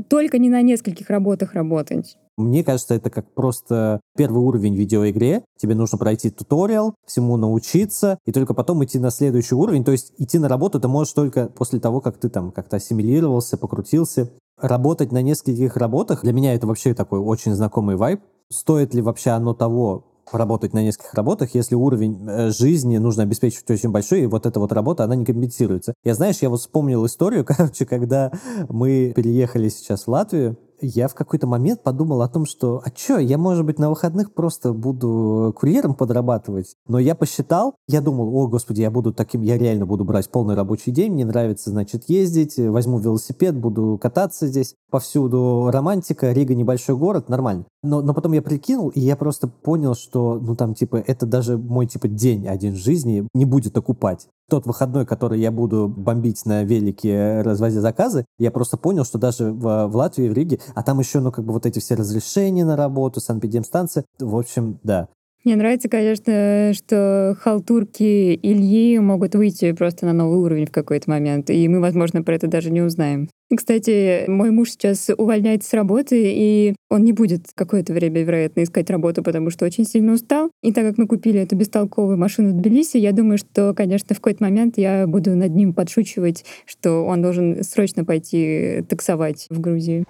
[0.09, 2.17] только не на нескольких работах работать.
[2.37, 5.43] Мне кажется, это как просто первый уровень в видеоигре.
[5.57, 9.85] Тебе нужно пройти туториал, всему научиться, и только потом идти на следующий уровень.
[9.85, 13.57] То есть идти на работу ты можешь только после того, как ты там как-то ассимилировался,
[13.57, 18.21] покрутился работать на нескольких работах, для меня это вообще такой очень знакомый вайб.
[18.51, 23.69] Стоит ли вообще оно того, работать на нескольких работах, если уровень э, жизни нужно обеспечивать
[23.69, 25.93] очень большой, и вот эта вот работа, она не компенсируется.
[26.03, 28.31] Я, знаешь, я вот вспомнил историю, короче, когда
[28.69, 33.17] мы переехали сейчас в Латвию, я в какой-то момент подумал о том, что, а чё,
[33.17, 36.75] я, может быть, на выходных просто буду курьером подрабатывать.
[36.87, 40.55] Но я посчитал, я думал, о, господи, я буду таким, я реально буду брать полный
[40.55, 45.69] рабочий день, мне нравится, значит, ездить, возьму велосипед, буду кататься здесь повсюду.
[45.71, 47.65] Романтика, Рига небольшой город, нормально.
[47.83, 51.57] Но, но потом я прикинул, и я просто понял, что, ну, там, типа, это даже
[51.57, 56.63] мой, типа, день один жизни не будет окупать тот выходной, который я буду бомбить на
[56.63, 60.99] велике, развозя заказы, я просто понял, что даже в, в Латвии, в Риге, а там
[60.99, 65.07] еще, ну, как бы вот эти все разрешения на работу, санэпидемстанция, в общем, да.
[65.43, 71.51] Мне нравится, конечно, что халтурки Ильи могут выйти просто на новый уровень в какой-то момент,
[71.51, 73.29] и мы, возможно, про это даже не узнаем.
[73.55, 78.89] Кстати, мой муж сейчас увольняется с работы, и он не будет какое-то время, вероятно, искать
[78.89, 80.51] работу, потому что очень сильно устал.
[80.61, 84.19] И так как мы купили эту бестолковую машину в Тбилиси, я думаю, что, конечно, в
[84.19, 90.05] какой-то момент я буду над ним подшучивать, что он должен срочно пойти таксовать в Грузию.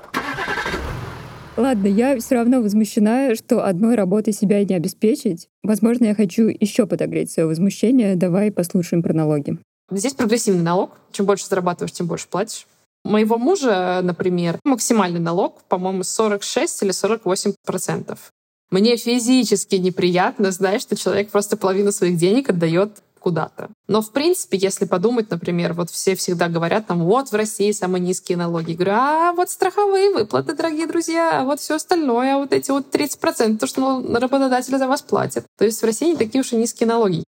[1.58, 5.48] Ладно, я все равно возмущена, что одной работой себя не обеспечить.
[5.64, 8.18] Возможно, я хочу еще подогреть свое возмущение.
[8.18, 9.58] Давай послушаем про налоги.
[9.90, 10.98] Здесь прогрессивный налог.
[11.12, 12.68] Чем больше зарабатываешь, тем больше платишь.
[13.06, 18.32] Моего мужа, например, максимальный налог, по-моему, 46 или 48 процентов.
[18.72, 23.70] Мне физически неприятно знать, что человек просто половину своих денег отдает куда-то.
[23.88, 28.02] Но, в принципе, если подумать, например, вот все всегда говорят там, вот в России самые
[28.02, 28.72] низкие налоги.
[28.72, 32.94] Я говорю, а вот страховые выплаты, дорогие друзья, а вот все остальное, вот эти вот
[32.94, 35.46] 30%, то, что работодатели за вас платят.
[35.58, 37.24] То есть в России не такие уж и низкие налоги.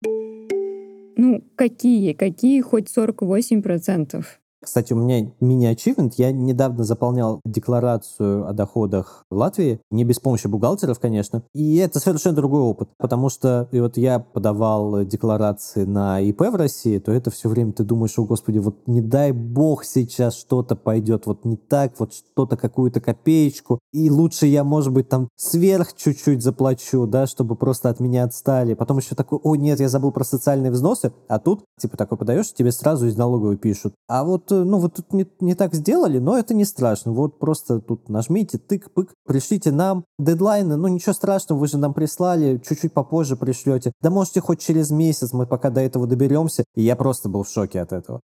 [1.17, 2.13] Ну, какие?
[2.13, 4.23] Какие хоть 48%?
[4.63, 6.15] Кстати, у меня мини-ачивмент.
[6.15, 11.43] Я недавно заполнял декларацию о доходах в Латвии, не без помощи бухгалтеров, конечно.
[11.55, 16.55] И это совершенно другой опыт, потому что и вот я подавал декларации на ИП в
[16.57, 20.77] России, то это все время ты думаешь, о господи, вот не дай бог сейчас что-то
[20.77, 25.95] пойдет вот не так, вот что-то, какую-то копеечку, и лучше я, может быть, там сверх
[25.95, 28.75] чуть-чуть заплачу, да, чтобы просто от меня отстали.
[28.75, 32.53] Потом еще такой, о нет, я забыл про социальные взносы, а тут, типа, такой подаешь,
[32.53, 33.95] тебе сразу из налоговой пишут.
[34.09, 37.13] А вот ну, вот тут не, не так сделали, но это не страшно.
[37.13, 42.61] Вот просто тут нажмите, тык-пык, пришлите нам дедлайны, ну, ничего страшного, вы же нам прислали,
[42.67, 43.93] чуть-чуть попозже пришлете.
[44.01, 46.65] Да можете хоть через месяц, мы пока до этого доберемся.
[46.75, 48.21] И я просто был в шоке от этого.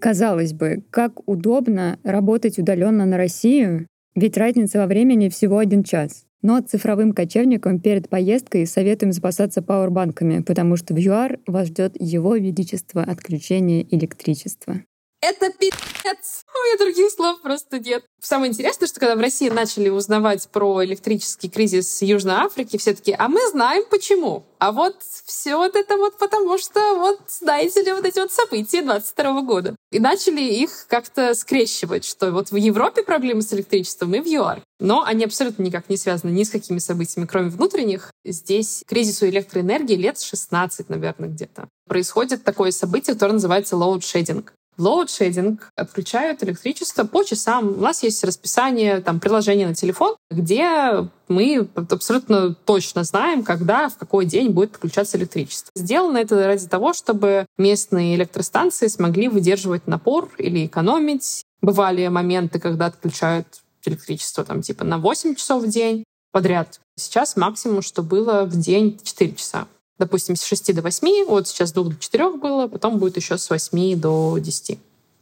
[0.00, 6.24] Казалось бы, как удобно работать удаленно на Россию, ведь разница во времени всего один час.
[6.42, 12.36] Но цифровым кочевникам перед поездкой советуем запасаться пауэрбанками, потому что в ЮАР вас ждет его
[12.36, 14.82] величество отключения электричества.
[15.24, 16.42] Это пи***ц!
[16.52, 18.04] У меня других слов просто нет.
[18.20, 23.14] Самое интересное, что когда в России начали узнавать про электрический кризис Южной Африки, все таки
[23.16, 24.44] а мы знаем почему.
[24.58, 28.82] А вот все вот это вот потому, что вот, знаете ли, вот эти вот события
[28.82, 29.76] 22 года.
[29.92, 34.60] И начали их как-то скрещивать, что вот в Европе проблемы с электричеством и в ЮАР.
[34.80, 38.10] Но они абсолютно никак не связаны ни с какими событиями, кроме внутренних.
[38.24, 41.68] Здесь кризису электроэнергии лет 16, наверное, где-то.
[41.86, 44.44] Происходит такое событие, которое называется load shedding,
[44.78, 47.68] load shedding, отключают электричество по часам.
[47.68, 53.96] У нас есть расписание, там, приложение на телефон, где мы абсолютно точно знаем, когда, в
[53.96, 55.70] какой день будет отключаться электричество.
[55.74, 61.42] Сделано это ради того, чтобы местные электростанции смогли выдерживать напор или экономить.
[61.60, 63.46] Бывали моменты, когда отключают
[63.84, 66.80] электричество там типа на 8 часов в день подряд.
[66.96, 69.66] Сейчас максимум, что было в день 4 часа
[70.02, 73.38] допустим, с 6 до 8, вот сейчас с 2 до 4 было, потом будет еще
[73.38, 74.78] с 8 до 10.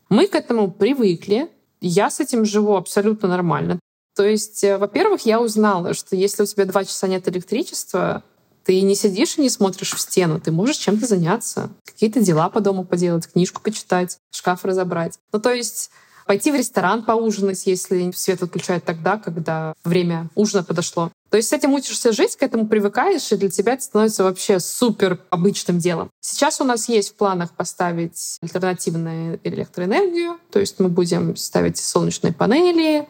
[0.08, 1.48] Мы к этому привыкли,
[1.82, 3.78] Я с этим живу абсолютно нормально.
[4.14, 8.22] То есть, э, во-первых, я узнала, что если у тебя два часа нет электричества,
[8.64, 12.60] ты не сидишь и не смотришь в стену, ты можешь чем-то заняться, какие-то дела по
[12.60, 15.18] дому поделать, книжку почитать, шкаф разобрать.
[15.32, 15.90] Ну, то есть
[16.30, 21.10] пойти в ресторан поужинать, если свет выключают тогда, когда время ужина подошло.
[21.28, 24.60] То есть с этим учишься жить, к этому привыкаешь, и для тебя это становится вообще
[24.60, 26.08] супер обычным делом.
[26.20, 32.32] Сейчас у нас есть в планах поставить альтернативную электроэнергию, то есть мы будем ставить солнечные
[32.32, 33.08] панели,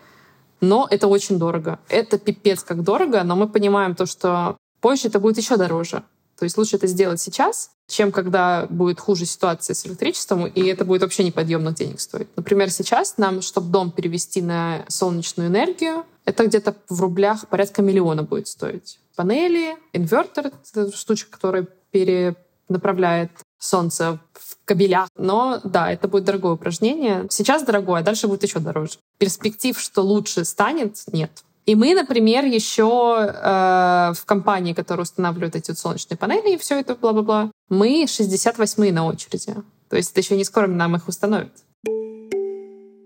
[0.62, 1.78] но это очень дорого.
[1.90, 6.04] Это пипец как дорого, но мы понимаем то, что позже это будет еще дороже.
[6.38, 10.84] То есть лучше это сделать сейчас, чем когда будет хуже ситуация с электричеством, и это
[10.84, 12.28] будет вообще неподъемных денег стоить.
[12.36, 18.22] Например, сейчас нам, чтобы дом перевести на солнечную энергию, это где-то в рублях порядка миллиона
[18.22, 18.98] будет стоить.
[19.16, 25.08] Панели, инвертор, это штучка, которая перенаправляет солнце в кабелях.
[25.16, 27.26] Но да, это будет дорогое упражнение.
[27.28, 28.98] Сейчас дорогое, а дальше будет еще дороже.
[29.18, 31.30] Перспектив, что лучше станет, нет.
[31.66, 36.94] И мы, например, еще э, в компании, которая устанавливает эти солнечные панели и все это
[36.94, 39.54] бла-бла-бла, мы 68-е на очереди.
[39.88, 41.52] То есть это еще не скоро нам их установят.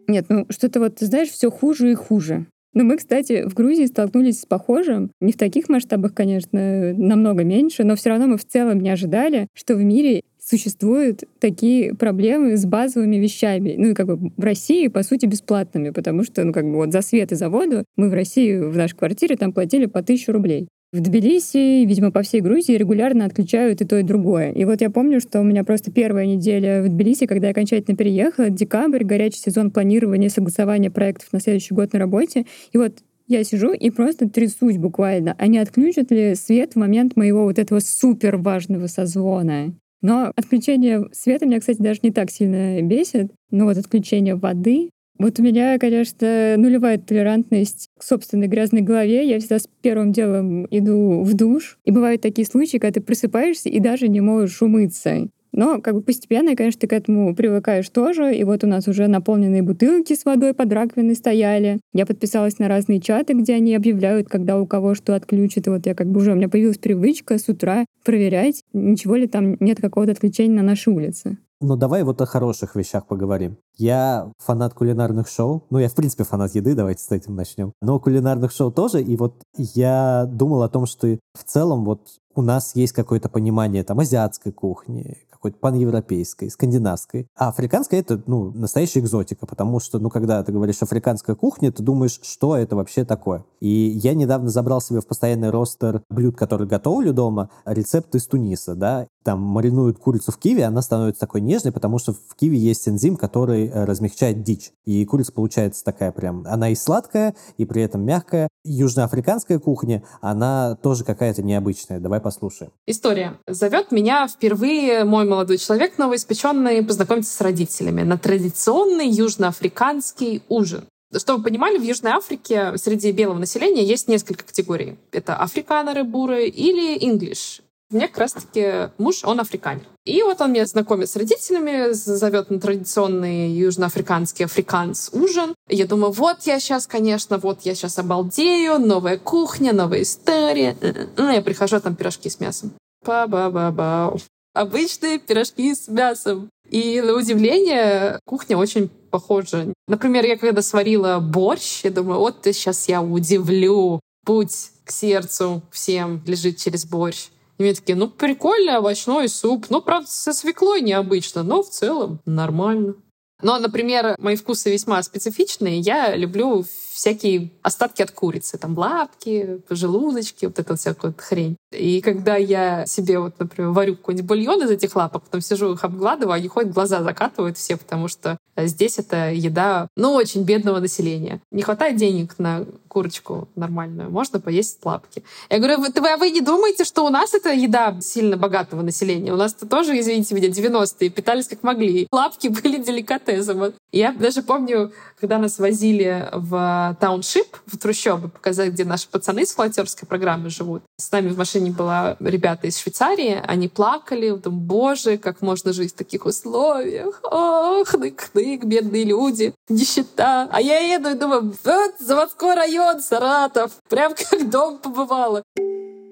[0.06, 2.46] Нет, ну что-то вот, знаешь, все хуже и хуже.
[2.74, 5.12] Но мы, кстати, в Грузии столкнулись с похожим.
[5.20, 9.46] Не в таких масштабах, конечно, намного меньше, но все равно мы в целом не ожидали,
[9.54, 13.74] что в мире существуют такие проблемы с базовыми вещами.
[13.78, 16.92] Ну и как бы в России, по сути, бесплатными, потому что, ну как бы вот
[16.92, 20.32] за свет и за воду мы в России, в нашей квартире там платили по тысячу
[20.32, 20.68] рублей.
[20.92, 24.52] В Тбилиси, видимо, по всей Грузии регулярно отключают и то, и другое.
[24.52, 27.96] И вот я помню, что у меня просто первая неделя в Тбилиси, когда я окончательно
[27.96, 32.46] переехала, декабрь, горячий сезон планирования, согласования проектов на следующий год на работе.
[32.72, 35.34] И вот я сижу и просто трясусь буквально.
[35.36, 39.74] А не отключат ли свет в момент моего вот этого супер важного созвона?
[40.04, 43.32] Но отключение света меня, кстати, даже не так сильно бесит.
[43.50, 49.26] Но вот отключение воды вот у меня, конечно, нулевая толерантность к собственной грязной голове.
[49.26, 51.78] Я всегда с первым делом иду в душ.
[51.84, 55.28] И бывают такие случаи, когда ты просыпаешься и даже не можешь умыться.
[55.54, 58.34] Но как бы постепенно, конечно, ты к этому привыкаешь тоже.
[58.34, 61.78] И вот у нас уже наполненные бутылки с водой под раковиной стояли.
[61.92, 65.68] Я подписалась на разные чаты, где они объявляют, когда у кого что отключат.
[65.68, 69.28] И вот я как бы уже, у меня появилась привычка с утра проверять, ничего ли
[69.28, 71.38] там нет какого-то отключения на нашей улице.
[71.60, 73.56] Ну, давай вот о хороших вещах поговорим.
[73.76, 75.64] Я фанат кулинарных шоу.
[75.70, 77.72] Ну, я, в принципе, фанат еды, давайте с этим начнем.
[77.80, 79.00] Но кулинарных шоу тоже.
[79.02, 82.00] И вот я думал о том, что в целом вот
[82.34, 87.28] у нас есть какое-то понимание там азиатской кухни, какой-то паневропейской, скандинавской.
[87.36, 91.82] А африканская— это, ну, настоящая экзотика, потому что, ну, когда ты говоришь африканская кухня, ты
[91.82, 93.44] думаешь, что это вообще такое.
[93.60, 98.74] И я недавно забрал себе в постоянный ростер блюд, которые готовлю дома, рецепт из Туниса,
[98.74, 102.86] да, там маринуют курицу в киве, она становится такой нежной, потому что в киве есть
[102.88, 104.70] энзим, который э, размягчает дичь.
[104.84, 108.48] И курица получается такая прям, она и сладкая, и при этом мягкая.
[108.64, 112.00] Южноафриканская кухня, она тоже какая-то необычная.
[112.00, 112.72] Давай послушаем.
[112.86, 113.38] История.
[113.46, 120.84] Зовет меня впервые мой молодой человек новоиспеченный познакомиться с родителями на традиционный южноафриканский ужин.
[121.16, 124.98] Чтобы вы понимали, в Южной Африке среди белого населения есть несколько категорий.
[125.12, 127.60] Это африканеры буры или инглиш.
[127.90, 129.86] У меня как раз-таки муж, он африканер.
[130.04, 135.54] И вот он меня знакомит с родителями, зовет на традиционный южноафриканский африканс ужин.
[135.68, 140.76] Я думаю, вот я сейчас, конечно, вот я сейчас обалдею, новая кухня, новая история.
[141.16, 142.72] Ну, я прихожу, а там пирожки с мясом.
[143.04, 144.18] Па-ба-ба-бау.
[144.54, 146.48] Обычные пирожки с мясом.
[146.70, 149.72] И на удивление кухня очень похожа.
[149.86, 154.00] Например, я когда сварила борщ, я думаю, вот сейчас я удивлю.
[154.24, 157.28] Путь к сердцу всем лежит через борщ.
[157.58, 159.66] И мне такие, ну, прикольный овощной суп.
[159.70, 162.94] Ну, правда, со свеклой необычно, но в целом нормально.
[163.42, 165.78] Но, например, мои вкусы весьма специфичные.
[165.78, 168.56] Я люблю всякие остатки от курицы.
[168.56, 171.56] Там лапки, желудочки, вот эта всякая вот хрень.
[171.72, 175.82] И когда я себе, вот, например, варю какой-нибудь бульон из этих лапок, потом сижу их
[175.82, 181.40] обгладываю, они ходят, глаза закатывают все, потому что здесь это еда, ну, очень бедного населения.
[181.50, 185.24] Не хватает денег на курочку нормальную, можно поесть лапки.
[185.50, 188.82] Я говорю, вы, вы, а вы не думаете, что у нас это еда сильно богатого
[188.82, 189.32] населения?
[189.32, 192.06] У нас-то тоже, извините меня, 90-е питались как могли.
[192.12, 193.72] Лапки были деликатесом.
[193.90, 199.56] Я даже помню, когда нас возили в тауншип, в трущобы, показать, где наши пацаны с
[199.56, 200.82] волонтерской программы живут.
[200.98, 205.92] С нами в машине была ребята из Швейцарии, они плакали, думаю, боже, как можно жить
[205.92, 210.48] в таких условиях, ох, нык-нык, бедные люди, нищета.
[210.50, 215.42] А я еду и думаю, вот заводской район, Саратов, прям как дом побывала.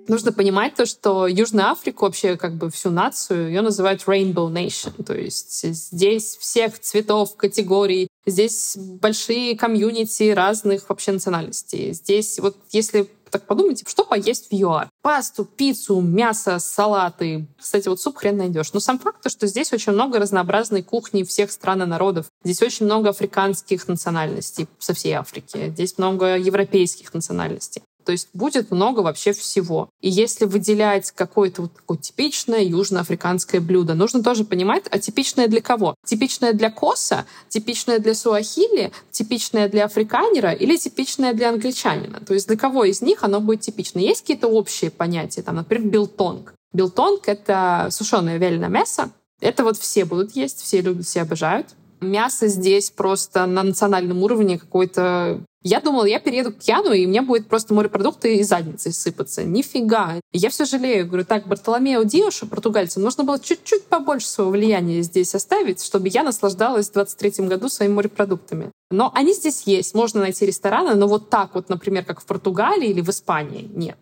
[0.08, 5.02] Нужно понимать то, что Южная Африка, вообще как бы всю нацию, ее называют Rainbow Nation.
[5.04, 11.92] То есть здесь всех цветов, категорий, Здесь большие комьюнити разных вообще национальностей.
[11.92, 14.90] Здесь вот если так подумайте, что поесть в ЮАР?
[15.00, 17.46] Пасту, пиццу, мясо, салаты.
[17.58, 18.74] Кстати, вот суп хрен найдешь.
[18.74, 22.26] Но сам факт, что здесь очень много разнообразной кухни всех стран и народов.
[22.44, 25.70] Здесь очень много африканских национальностей со всей Африки.
[25.70, 27.82] Здесь много европейских национальностей.
[28.04, 29.88] То есть будет много вообще всего.
[30.00, 35.60] И если выделять какое-то вот такое типичное южноафриканское блюдо, нужно тоже понимать, а типичное для
[35.60, 35.94] кого?
[36.06, 42.20] Типичное для коса, типичное для суахили, типичное для африканера или типичное для англичанина?
[42.20, 43.98] То есть для кого из них оно будет типично?
[43.98, 46.54] Есть какие-то общие понятия, там, например, билтонг.
[46.72, 49.10] Билтонг— это сушеное вяленое мясо.
[49.40, 51.66] Это вот все будут есть, все любят, все обожают.
[52.02, 57.22] Мясо здесь просто на национальном уровне какой-то я думала, я перееду к Яну, и мне
[57.22, 59.44] будет просто морепродукты из задницы сыпаться.
[59.44, 60.14] Нифига.
[60.32, 61.06] Я все жалею.
[61.06, 66.24] Говорю, так, Бартоломео Диоша, португальцам, нужно было чуть-чуть побольше своего влияния здесь оставить, чтобы я
[66.24, 68.72] наслаждалась в 23 году своими морепродуктами.
[68.90, 69.94] Но они здесь есть.
[69.94, 73.98] Можно найти рестораны, но вот так вот, например, как в Португалии или в Испании, нет.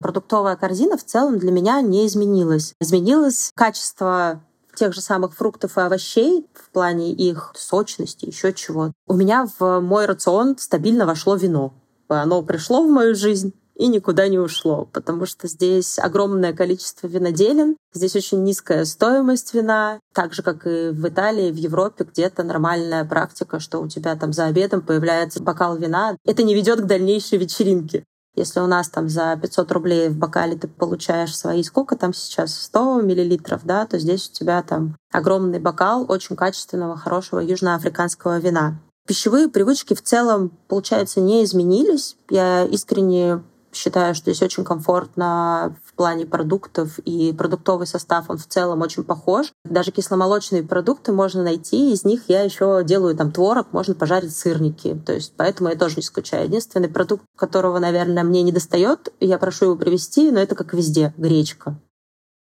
[0.00, 2.74] Продуктовая корзина в целом для меня не изменилась.
[2.80, 4.42] Изменилось качество
[4.74, 8.92] тех же самых фруктов и овощей в плане их сочности, еще чего.
[9.06, 11.74] У меня в мой рацион стабильно вошло вино.
[12.08, 17.76] Оно пришло в мою жизнь и никуда не ушло, потому что здесь огромное количество виноделин,
[17.92, 23.04] здесь очень низкая стоимость вина, так же, как и в Италии, в Европе где-то нормальная
[23.04, 26.16] практика, что у тебя там за обедом появляется бокал вина.
[26.24, 28.04] Это не ведет к дальнейшей вечеринке.
[28.36, 32.58] Если у нас там за 500 рублей в бокале ты получаешь свои, сколько там сейчас,
[32.58, 38.80] 100 миллилитров, да, то здесь у тебя там огромный бокал очень качественного, хорошего южноафриканского вина.
[39.06, 42.16] Пищевые привычки в целом, получается, не изменились.
[42.30, 43.42] Я искренне
[43.76, 49.04] считаю, что здесь очень комфортно в плане продуктов, и продуктовый состав, он в целом очень
[49.04, 49.52] похож.
[49.64, 55.00] Даже кисломолочные продукты можно найти, из них я еще делаю там творог, можно пожарить сырники.
[55.06, 56.46] То есть поэтому я тоже не скучаю.
[56.46, 61.14] Единственный продукт, которого, наверное, мне не достает, я прошу его привезти, но это как везде,
[61.16, 61.78] гречка.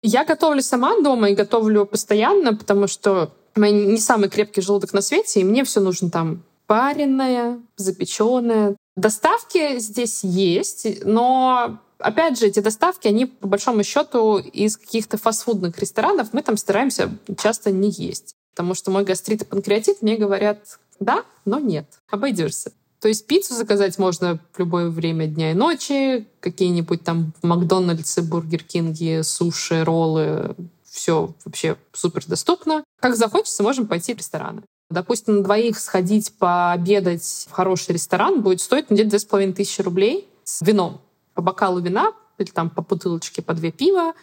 [0.02, 4.92] Я готовлю сама дома и готовлю постоянно, потому что у меня не самый крепкий желудок
[4.92, 12.46] на свете, и мне все нужно там пареное, запеченное, Доставки здесь есть, но опять же,
[12.46, 17.90] эти доставки, они по большому счету из каких-то фастфудных ресторанов мы там стараемся часто не
[17.90, 18.34] есть.
[18.52, 22.72] Потому что мой гастрит и панкреатит мне говорят, да, но нет, обойдешься.
[23.00, 28.62] То есть пиццу заказать можно в любое время дня и ночи, какие-нибудь там Макдональдсы, Бургер
[28.62, 32.84] Кинги, суши, роллы, все вообще супер доступно.
[33.00, 34.62] Как захочется, можем пойти в рестораны.
[34.90, 39.80] Допустим, на двоих сходить пообедать в хороший ресторан будет стоить где-то две с половиной тысячи
[39.82, 41.00] рублей с вином.
[41.34, 44.14] По бокалу вина или там по бутылочке по две пива,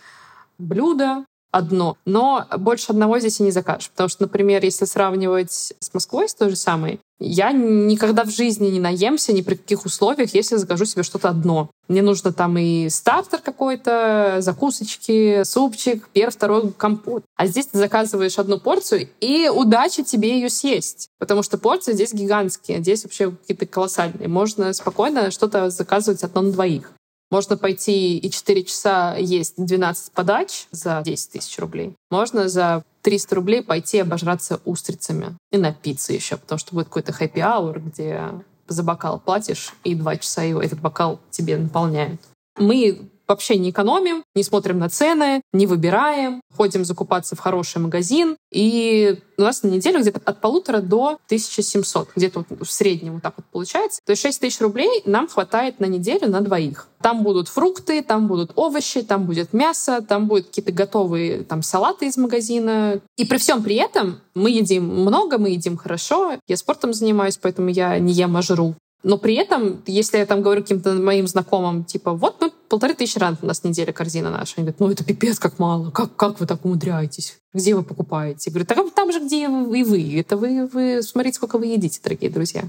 [0.58, 1.98] блюдо одно.
[2.06, 3.90] Но больше одного здесь и не закажешь.
[3.92, 8.68] Потому что, например, если сравнивать с Москвой, с той же самой, я никогда в жизни
[8.68, 11.70] не наемся ни при каких условиях, если закажу себе что-то одно.
[11.88, 17.24] Мне нужно там и стартер какой-то, закусочки, супчик, первый, второй компот.
[17.36, 21.08] А здесь ты заказываешь одну порцию, и удачи тебе ее съесть.
[21.18, 24.28] Потому что порции здесь гигантские, здесь вообще какие-то колоссальные.
[24.28, 26.92] Можно спокойно что-то заказывать одно на двоих.
[27.30, 31.94] Можно пойти и 4 часа есть 12 подач за 10 тысяч рублей.
[32.10, 37.80] Можно за 300 рублей пойти обожраться устрицами и напиться еще, потому что будет какой-то хэппи-аур,
[37.80, 38.22] где
[38.68, 42.20] за бокал платишь, и два часа его этот бокал тебе наполняют.
[42.58, 48.38] Мы вообще не экономим, не смотрим на цены, не выбираем, ходим закупаться в хороший магазин.
[48.52, 53.24] И у нас на неделю где-то от полутора до 1700, где-то вот в среднем вот
[53.24, 54.02] так вот получается.
[54.06, 56.88] То есть 6 тысяч рублей нам хватает на неделю на двоих.
[57.02, 62.08] Там будут фрукты, там будут овощи, там будет мясо, там будут какие-то готовые там салаты
[62.08, 63.02] из магазина.
[63.18, 66.40] И при всем при этом мы едим много, мы едим хорошо.
[66.48, 68.76] Я спортом занимаюсь, поэтому я не ем, а жру.
[69.04, 73.18] Но при этом, если я там говорю каким-то моим знакомым, типа, вот мы полторы тысячи
[73.18, 74.56] ран у нас неделя корзина наша.
[74.58, 75.92] Они говорят, ну это пипец как мало.
[75.92, 77.38] Как, как вы так умудряетесь?
[77.54, 78.50] Где вы покупаете?
[78.50, 80.20] Я говорю, так там же, где и вы.
[80.20, 82.64] Это вы, вы смотрите, сколько вы едите, дорогие друзья.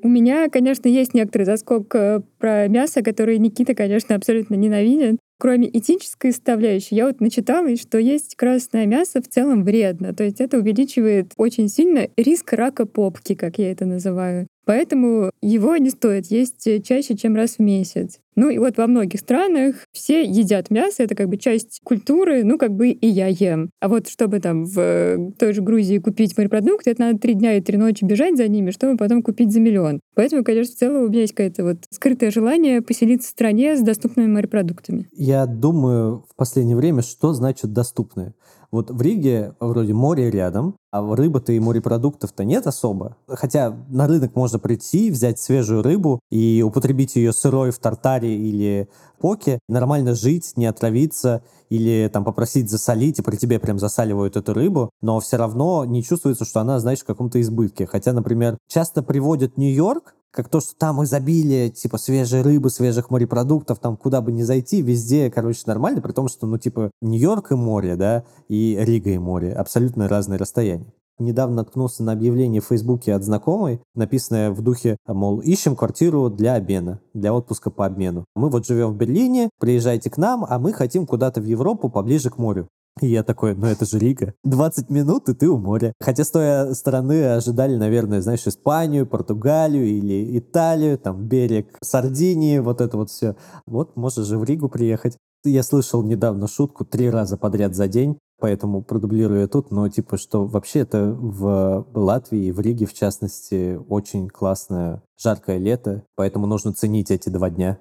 [0.00, 5.18] У меня, конечно, есть некоторый заскок э, про мясо, который Никита, конечно, абсолютно ненавидит.
[5.40, 10.14] Кроме этической составляющей, я вот начитала, что есть красное мясо в целом вредно.
[10.14, 14.46] То есть это увеличивает очень сильно риск рака попки, как я это называю.
[14.68, 18.20] Поэтому его не стоит есть чаще, чем раз в месяц.
[18.36, 22.58] Ну и вот во многих странах все едят мясо, это как бы часть культуры, ну
[22.58, 23.70] как бы и я ем.
[23.80, 27.62] А вот чтобы там в той же Грузии купить морепродукты, это надо три дня и
[27.62, 30.00] три ночи бежать за ними, чтобы потом купить за миллион.
[30.14, 33.80] Поэтому, конечно, в целом у меня есть какое-то вот скрытое желание поселиться в стране с
[33.80, 35.08] доступными морепродуктами.
[35.12, 38.34] Я думаю в последнее время, что значит доступные.
[38.70, 43.16] Вот в Риге вроде море рядом, а рыбы-то и морепродуктов-то нет особо.
[43.26, 48.88] Хотя на рынок можно прийти, взять свежую рыбу и употребить ее сырой в тартаре или
[49.18, 54.54] поке, нормально жить, не отравиться или там попросить засолить, и при тебе прям засаливают эту
[54.54, 57.86] рыбу, но все равно не чувствуется, что она, знаешь, в каком-то избытке.
[57.86, 63.78] Хотя, например, часто приводят Нью-Йорк, как то, что там изобилие, типа, свежей рыбы, свежих морепродуктов,
[63.78, 67.54] там куда бы ни зайти, везде, короче, нормально, при том, что, ну, типа, Нью-Йорк и
[67.54, 70.92] море, да, и Рига и море, абсолютно разные расстояния.
[71.18, 76.54] Недавно наткнулся на объявление в Фейсбуке от знакомой, написанное в духе, мол, ищем квартиру для
[76.54, 78.24] обмена, для отпуска по обмену.
[78.36, 82.30] Мы вот живем в Берлине, приезжайте к нам, а мы хотим куда-то в Европу поближе
[82.30, 82.68] к морю.
[83.00, 84.34] И я такой, ну это же Рига.
[84.44, 85.92] 20 минут, и ты у моря.
[86.00, 92.80] Хотя с той стороны ожидали, наверное, знаешь, Испанию, Португалию или Италию, там берег Сардинии, вот
[92.80, 93.36] это вот все.
[93.66, 95.16] Вот можешь же в Ригу приехать.
[95.44, 100.44] Я слышал недавно шутку три раза подряд за день, поэтому продублирую тут, но типа, что
[100.44, 107.10] вообще это в Латвии, в Риге в частности, очень классное жаркое лето, поэтому нужно ценить
[107.10, 107.78] эти два дня.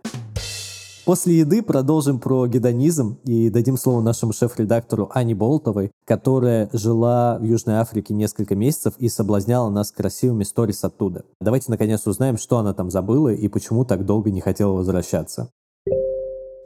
[1.07, 7.45] После еды продолжим про гедонизм и дадим слово нашему шеф-редактору Ане Болтовой, которая жила в
[7.45, 11.23] Южной Африке несколько месяцев и соблазняла нас красивыми сторис оттуда.
[11.39, 15.49] Давайте наконец узнаем, что она там забыла и почему так долго не хотела возвращаться.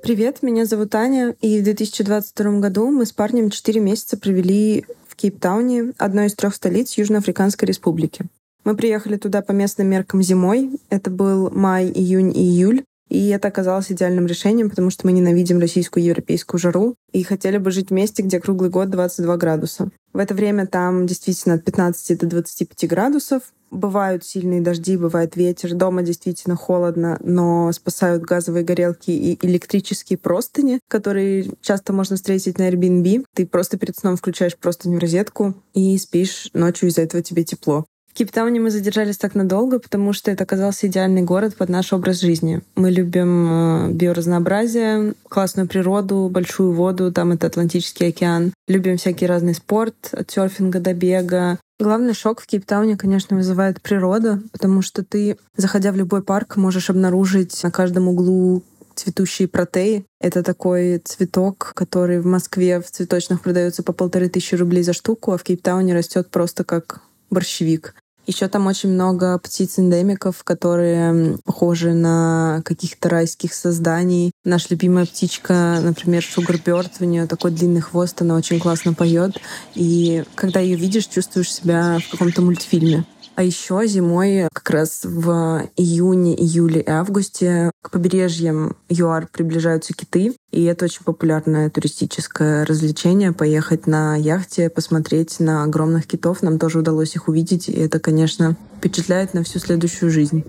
[0.02, 5.16] Привет, меня зовут Аня, и в 2022 году мы с парнем 4 месяца провели в
[5.18, 8.26] Кейптауне, одной из трех столиц Южноафриканской республики.
[8.64, 10.72] Мы приехали туда по местным меркам зимой.
[10.90, 12.84] Это был май, июнь и июль.
[13.12, 17.70] И это оказалось идеальным решением, потому что мы ненавидим российскую европейскую жару и хотели бы
[17.70, 19.92] жить в месте, где круглый год 22 градуса.
[20.14, 23.44] В это время там действительно от 15 до 25 градусов.
[23.70, 25.74] Бывают сильные дожди, бывает ветер.
[25.74, 32.70] Дома действительно холодно, но спасают газовые горелки и электрические простыни, которые часто можно встретить на
[32.70, 33.26] Airbnb.
[33.36, 37.86] Ты просто перед сном включаешь простыню в розетку и спишь ночью, из-за этого тебе тепло.
[38.12, 42.20] В Кейптауне мы задержались так надолго, потому что это оказался идеальный город под наш образ
[42.20, 42.62] жизни.
[42.76, 48.54] Мы любим э, биоразнообразие, классную природу, большую воду, там это Атлантический океан.
[48.68, 51.58] Любим всякий разный спорт, от серфинга до бега.
[51.80, 56.90] Главный шок в Кейптауне, конечно, вызывает природа, потому что ты, заходя в любой парк, можешь
[56.90, 58.62] обнаружить на каждом углу
[58.94, 60.04] цветущие протеи.
[60.20, 65.32] Это такой цветок, который в Москве в цветочных продается по полторы тысячи рублей за штуку,
[65.32, 67.00] а в Кейптауне растет просто как
[67.30, 67.96] борщевик.
[68.28, 74.32] Еще там очень много птиц-эндемиков, которые похожи на каких-то райских созданий.
[74.46, 79.38] Наша любимая птичка, например, Шугарберт, у нее такой длинный хвост, она очень классно поет.
[79.74, 83.06] И когда ее видишь, чувствуешь себя в каком-то мультфильме.
[83.36, 90.36] А еще зимой, как раз в июне, июле и августе, к побережьям ЮАР приближаются киты.
[90.52, 96.44] И это очень популярное туристическое развлечение— поехать на яхте, посмотреть на огромных китов.
[96.44, 100.44] Нам тоже удалось их увидеть, и это, конечно, впечатляет на всю следующую жизнь.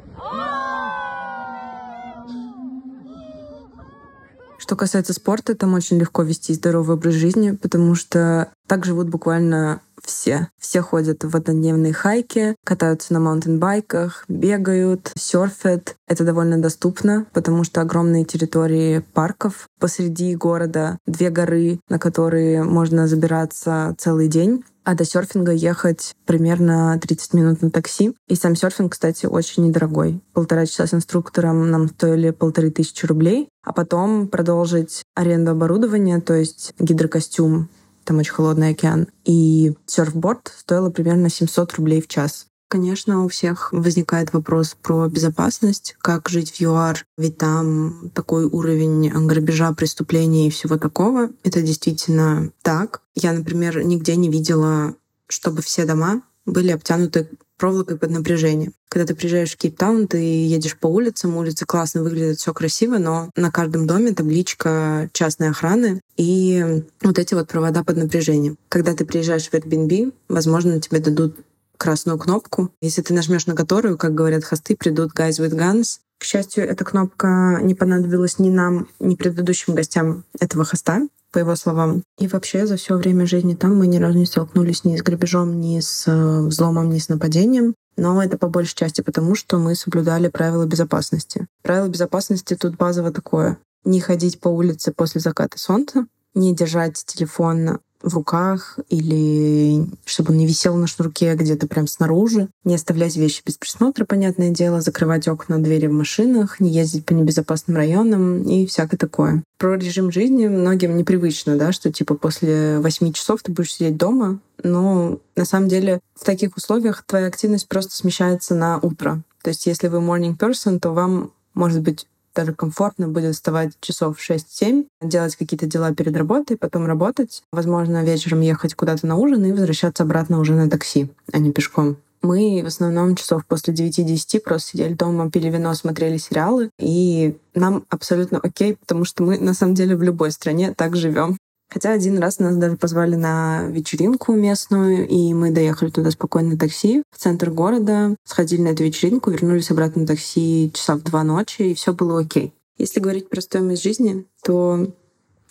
[4.59, 9.81] Что касается спорта, там очень легко вести здоровый образ жизни, потому что так живут буквально
[10.05, 10.49] все.
[10.59, 15.97] Все ходят в однодневные хайки, катаются на маунтинбайках, бегают, серфят.
[16.07, 23.07] Это довольно доступно, потому что огромные территории парков посреди города, две горы, на которые можно
[23.07, 24.65] забираться целый день.
[24.85, 28.15] А до серфинга ехать примерно 30 минут на такси.
[28.27, 30.21] И сам серфинг, кстати, очень недорогой.
[30.33, 33.49] Полтора часа с инструктором нам стоили полторы тысячи рублей.
[33.65, 37.69] А потом продолжить аренду оборудования, то есть гидрокостюм,
[38.05, 39.09] там очень холодный океан.
[39.25, 42.47] И серфборд стоило примерно 700 рублей в час.
[42.69, 49.11] Конечно, у всех возникает вопрос про безопасность, как жить в ЮАР, ведь там такой уровень
[49.27, 51.29] грабежа, преступлений и всего такого.
[51.45, 53.03] Это действительно так.
[53.15, 54.95] Я, например, нигде не видела,
[55.29, 57.29] чтобы все дома были обтянуты
[57.63, 58.75] проволокой под напряжением.
[58.89, 63.31] Когда ты приезжаешь в Кейптаун, ты едешь по улицам, улицы классно выглядят, все красиво, но
[63.37, 68.57] на каждом доме табличка частной охраны и вот эти вот провода под напряжением.
[68.69, 71.37] Когда ты приезжаешь в Airbnb, возможно, тебе дадут
[71.77, 72.73] красную кнопку.
[72.81, 76.01] Если ты нажмешь на которую, как говорят хосты, придут guys with guns.
[76.23, 81.57] К счастью, эта кнопка не понадобилась ни нам, ни предыдущим гостям этого хоста по его
[81.57, 82.05] словам.
[82.17, 85.61] И вообще за все время жизни там мы ни разу не столкнулись ни с грабежом,
[85.61, 87.75] ни с э, взломом, ни с нападением.
[87.97, 91.49] Но это по большей части потому, что мы соблюдали правила безопасности.
[91.63, 93.59] Правило безопасности тут базово такое.
[93.85, 100.39] Не ходить по улице после заката солнца, не держать телефон в руках или чтобы он
[100.39, 102.49] не висел на шнурке где-то прям снаружи.
[102.65, 107.13] Не оставлять вещи без присмотра, понятное дело, закрывать окна, двери в машинах, не ездить по
[107.13, 109.43] небезопасным районам и всякое такое.
[109.59, 114.41] Про режим жизни многим непривычно, да, что типа после восьми часов ты будешь сидеть дома,
[114.63, 119.23] но на самом деле в таких условиях твоя активность просто смещается на утро.
[119.43, 124.19] То есть если вы morning person, то вам может быть даже комфортно будет вставать часов
[124.19, 129.53] 6-7, делать какие-то дела перед работой, потом работать, возможно, вечером ехать куда-то на ужин и
[129.53, 131.97] возвращаться обратно уже на такси, а не пешком.
[132.23, 137.85] Мы в основном часов после 9-10 просто сидели дома, пили вино, смотрели сериалы, и нам
[137.89, 141.37] абсолютно окей, потому что мы на самом деле в любой стране так живем.
[141.73, 146.59] Хотя один раз нас даже позвали на вечеринку местную, и мы доехали туда спокойно на
[146.59, 151.25] такси в центр города, сходили на эту вечеринку, вернулись обратно на такси часа в два
[151.25, 152.53] ночи, и все было окей.
[152.77, 154.87] Если говорить про стоимость жизни, то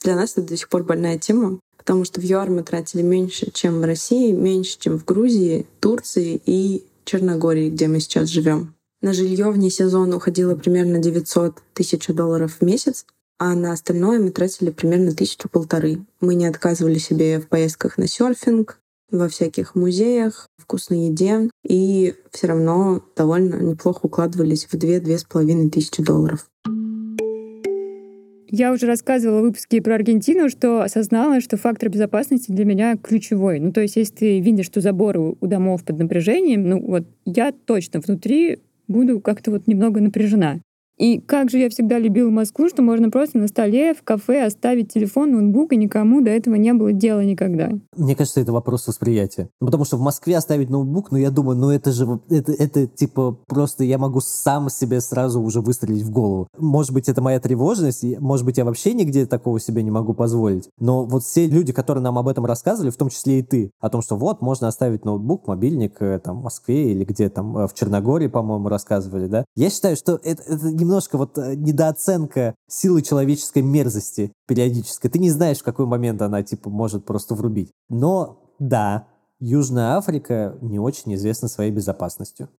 [0.04, 3.50] для нас это до сих пор больная тема, потому что в ЮАР мы тратили меньше,
[3.52, 8.76] чем в России, меньше, чем в Грузии, Турции и Черногории, где мы сейчас живем.
[9.02, 13.06] На жилье вне сезона уходило примерно 900 тысяч долларов в месяц,
[13.44, 16.06] а на остальное мы тратили примерно тысячу-полторы.
[16.20, 18.78] Мы не отказывали себе в поездках на серфинг,
[19.10, 25.72] во всяких музеях, вкусной еде, и все равно довольно неплохо укладывались в две-две с половиной
[25.72, 26.46] тысячи долларов.
[28.48, 33.60] Я уже рассказывала в выпуске про Аргентину, что осознала, что фактор безопасности для меня ключевой.
[33.60, 37.54] Ну, то есть, если ты видишь, что заборы у домов под напряжением, ну, вот я
[37.54, 40.60] точно внутри буду как-то вот немного напряжена.
[40.98, 44.94] И как же я всегда любила Москву, что можно просто на столе в кафе оставить
[44.94, 47.72] телефон, ноутбук, и никому до этого не было дела никогда.
[47.96, 49.50] Мне кажется, это вопрос восприятия.
[49.60, 52.88] Ну, потому что в Москве оставить ноутбук, ну, я думаю, ну, это же, это, это
[52.88, 56.48] типа просто я могу сам себе сразу уже выстрелить в голову.
[56.58, 60.70] Может быть, это моя тревожность, может быть, я вообще нигде такого себе не могу позволить.
[60.80, 63.90] Но вот все люди, которые нам об этом рассказывали, в том числе и ты, о
[63.90, 67.68] том, что вот, можно оставить ноутбук, мобильник э, там в Москве или где там э,
[67.68, 69.46] в Черногории, по-моему, рассказывали, да?
[69.56, 75.10] Я считаю, что это, это немножко вот э, недооценка силы человеческой мерзости периодической.
[75.10, 77.72] Ты не знаешь, в какой момент она, типа, может просто врубить.
[77.90, 79.08] Но, да,
[79.40, 82.50] Южная Африка не очень известна своей безопасностью.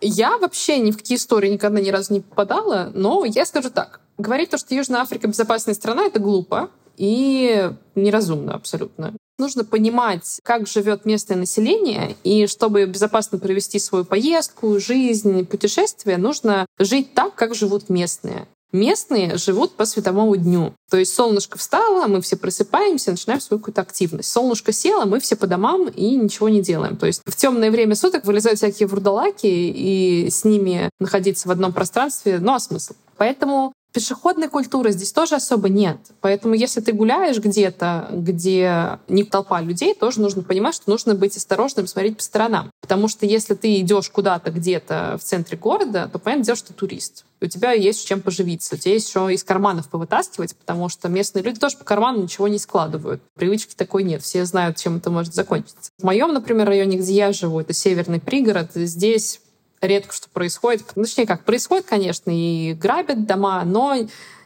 [0.00, 4.00] Я вообще ни в какие истории никогда ни разу не попадала, но я скажу так.
[4.18, 9.14] Говорить то, что Южная Африка безопасная страна, это глупо и неразумно абсолютно.
[9.40, 16.66] Нужно понимать, как живет местное население, и чтобы безопасно провести свою поездку, жизнь, путешествие, нужно
[16.78, 18.46] жить так, как живут местные.
[18.70, 20.74] Местные живут по световому дню.
[20.90, 24.30] То есть солнышко встало, мы все просыпаемся, начинаем свою какую-то активность.
[24.30, 26.98] Солнышко село, мы все по домам и ничего не делаем.
[26.98, 31.72] То есть в темное время суток вылезают всякие вурдалаки, и с ними находиться в одном
[31.72, 32.92] пространстве, ну а смысл?
[33.16, 35.98] Поэтому Пешеходной культуры здесь тоже особо нет.
[36.20, 41.36] Поэтому если ты гуляешь где-то, где не толпа людей, тоже нужно понимать, что нужно быть
[41.36, 42.70] осторожным, смотреть по сторонам.
[42.80, 46.74] Потому что если ты идешь куда-то где-то в центре города, то понятно дело, что ты
[46.74, 47.24] турист.
[47.40, 48.76] у тебя есть чем поживиться.
[48.76, 52.46] У тебя есть еще из карманов повытаскивать, потому что местные люди тоже по карману ничего
[52.48, 53.22] не складывают.
[53.34, 54.22] Привычки такой нет.
[54.22, 55.90] Все знают, чем это может закончиться.
[55.98, 59.39] В моем, например, районе, где я живу, это северный пригород, здесь
[59.80, 60.84] редко что происходит.
[60.94, 63.96] Ну, точнее, как происходит, конечно, и грабят дома, но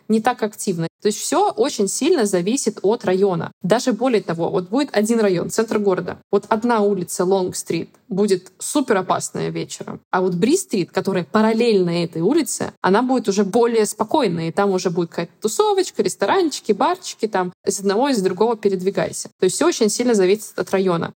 [0.09, 0.89] не так активно.
[1.03, 3.53] То есть все очень сильно зависит от района.
[3.62, 6.18] Даже более того, вот будет один район, центр города.
[6.30, 10.01] Вот одна улица, Лонг-стрит, будет супер опасная вечером.
[10.11, 14.49] А вот Бри-стрит, которая параллельно этой улице, она будет уже более спокойная.
[14.49, 19.28] И там уже будет какая-то тусовочка, ресторанчики, барчики, там из одного из другого передвигайся.
[19.39, 21.12] То есть все очень сильно зависит от района.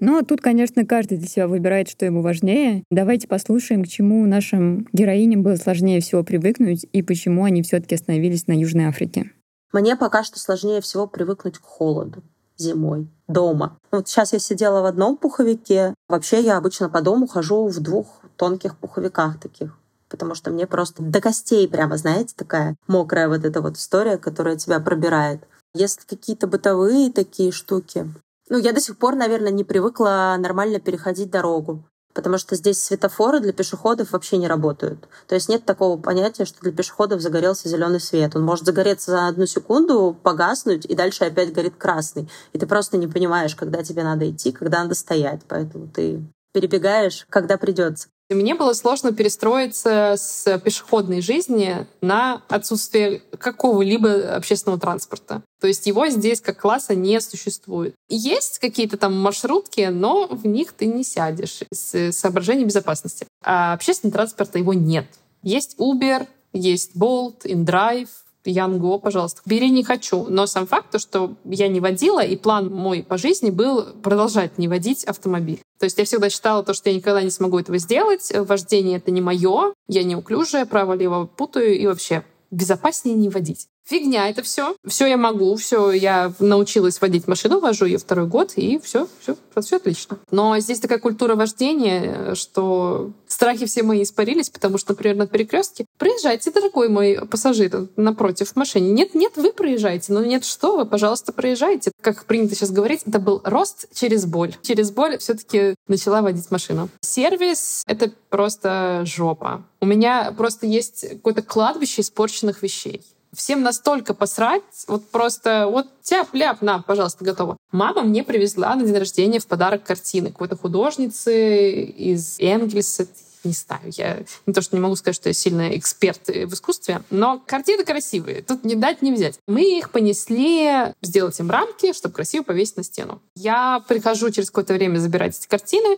[0.00, 2.84] Ну, а тут, конечно, каждый для себя выбирает, что ему важнее.
[2.90, 7.94] Давайте послушаем, к чему нашим героиням было сложнее всего привыкнуть и почему они все таки
[7.94, 9.32] остановились на Южной Африке.
[9.72, 12.22] Мне пока что сложнее всего привыкнуть к холоду
[12.56, 13.78] зимой дома.
[13.90, 15.94] Вот сейчас я сидела в одном пуховике.
[16.08, 19.78] Вообще я обычно по дому хожу в двух тонких пуховиках таких
[20.08, 24.56] потому что мне просто до костей прямо, знаете, такая мокрая вот эта вот история, которая
[24.56, 25.42] тебя пробирает.
[25.74, 28.06] Если какие-то бытовые такие штуки,
[28.48, 31.84] ну, я до сих пор, наверное, не привыкла нормально переходить дорогу
[32.16, 35.06] потому что здесь светофоры для пешеходов вообще не работают.
[35.28, 38.34] То есть нет такого понятия, что для пешеходов загорелся зеленый свет.
[38.34, 42.28] Он может загореться за одну секунду, погаснуть, и дальше опять горит красный.
[42.54, 45.42] И ты просто не понимаешь, когда тебе надо идти, когда надо стоять.
[45.46, 46.22] Поэтому ты
[46.54, 48.08] перебегаешь, когда придется.
[48.28, 55.42] Мне было сложно перестроиться с пешеходной жизни на отсутствие какого-либо общественного транспорта.
[55.60, 57.94] То есть его здесь как класса не существует.
[58.08, 63.26] Есть какие-то там маршрутки, но в них ты не сядешь из соображений безопасности.
[63.44, 65.06] А общественного транспорта его нет.
[65.42, 68.08] Есть Uber, есть Bolt, InDrive,
[68.50, 69.40] Янго, пожалуйста.
[69.44, 70.26] Бери не хочу.
[70.28, 74.58] Но сам факт, то, что я не водила, и план мой по жизни был продолжать
[74.58, 75.60] не водить автомобиль.
[75.78, 78.32] То есть я всегда считала то, что я никогда не смогу этого сделать.
[78.34, 79.74] Вождение— это не мое.
[79.88, 83.68] Я неуклюжая, право-лево путаю и вообще безопаснее не водить.
[83.86, 84.74] Фигня это все.
[84.84, 89.36] Все я могу, все я научилась водить машину, вожу ее второй год, и все, все,
[89.60, 90.18] все отлично.
[90.32, 95.86] Но здесь такая культура вождения, что страхи все мои испарились, потому что, например, на перекрестке
[95.98, 98.90] проезжайте, дорогой мой пассажир, напротив в машине.
[98.90, 100.12] Нет, нет, вы проезжаете.
[100.12, 101.92] Ну нет, что вы, пожалуйста, проезжайте.
[102.00, 104.54] Как принято сейчас говорить, это был рост через боль.
[104.62, 106.88] Через боль все-таки начала водить машину.
[107.00, 109.64] Сервис— это просто жопа.
[109.80, 113.02] У меня просто есть какое-то кладбище испорченных вещей
[113.36, 117.56] всем настолько посрать, вот просто вот тяп-ляп, на, пожалуйста, готово.
[117.72, 123.06] Мама мне привезла на день рождения в подарок картины какой-то художницы из Энгельса,
[123.44, 127.02] не знаю, я не то, что не могу сказать, что я сильный эксперт в искусстве,
[127.10, 129.38] но картины красивые, тут не дать, не взять.
[129.46, 133.22] Мы их понесли сделать им рамки, чтобы красиво повесить на стену.
[133.36, 135.96] Я прихожу через какое-то время забирать эти картины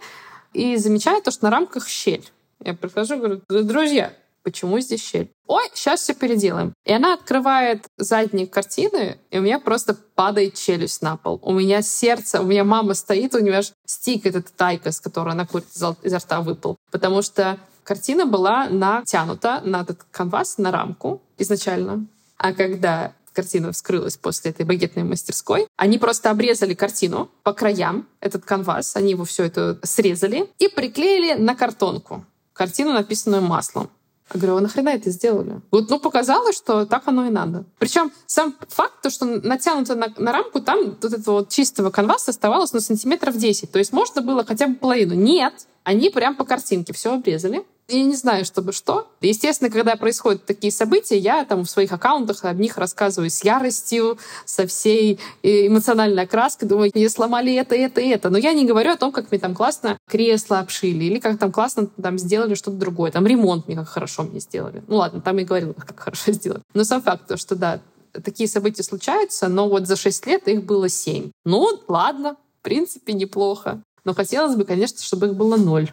[0.53, 2.29] и замечаю то, что на рамках щель.
[2.63, 4.13] Я прихожу говорю, друзья,
[4.49, 5.31] почему здесь щель?
[5.47, 6.73] Ой, сейчас все переделаем.
[6.87, 11.39] И она открывает задник картины, и у меня просто падает челюсть на пол.
[11.43, 15.47] У меня сердце, у меня мама стоит, у нее аж стик этот с которого она
[15.47, 15.67] курит
[16.03, 16.77] изо рта выпал.
[16.91, 22.07] Потому что картина была натянута на этот канвас, на рамку изначально.
[22.39, 25.69] А когда картина вскрылась после этой багетной мастерской.
[25.77, 31.35] Они просто обрезали картину по краям, этот канвас, они его все это срезали и приклеили
[31.35, 32.25] на картонку.
[32.53, 33.91] Картину, написанную маслом.
[34.33, 35.61] Я говорю, а нахрена это сделали?
[35.71, 37.65] Вот, ну, показалось, что так оно и надо.
[37.79, 42.31] Причем сам факт, то, что натянуто на, на рамку, там вот этого вот чистого канваса
[42.31, 43.71] оставалось на сантиметров 10.
[43.71, 45.15] То есть можно было хотя бы половину.
[45.15, 47.65] Нет, они прям по картинке все обрезали.
[47.91, 49.11] Я не знаю, чтобы что.
[49.23, 54.19] Естественно, когда происходят такие события, я там в своих аккаунтах об них рассказываю с яростью,
[54.45, 56.69] со всей э, эмоциональной окраской.
[56.69, 58.29] Думаю, мне сломали это, это, это.
[58.29, 61.51] Но я не говорю о том, как мне там классно кресло обшили или как там
[61.51, 63.11] классно там сделали что-то другое.
[63.11, 64.83] Там ремонт мне как хорошо мне сделали.
[64.87, 66.61] Ну ладно, там и говорил, как хорошо сделали.
[66.75, 67.81] Но сам факт, то, что да,
[68.13, 71.31] такие события случаются, но вот за 6 лет их было 7.
[71.47, 73.81] Ну, ладно, в принципе, неплохо.
[74.05, 75.91] Но хотелось бы, конечно, чтобы их было ноль.